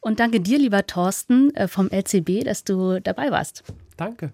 [0.00, 3.62] Und danke dir, lieber Thorsten äh, vom LCB, dass du dabei warst.
[3.96, 4.32] Danke.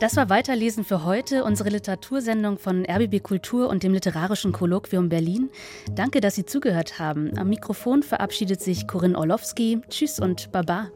[0.00, 5.50] Das war Weiterlesen für heute, unsere Literatursendung von RBB Kultur und dem Literarischen Kolloquium Berlin.
[5.92, 7.38] Danke, dass Sie zugehört haben.
[7.38, 9.80] Am Mikrofon verabschiedet sich Corinne Orlowski.
[9.88, 10.90] Tschüss und Baba.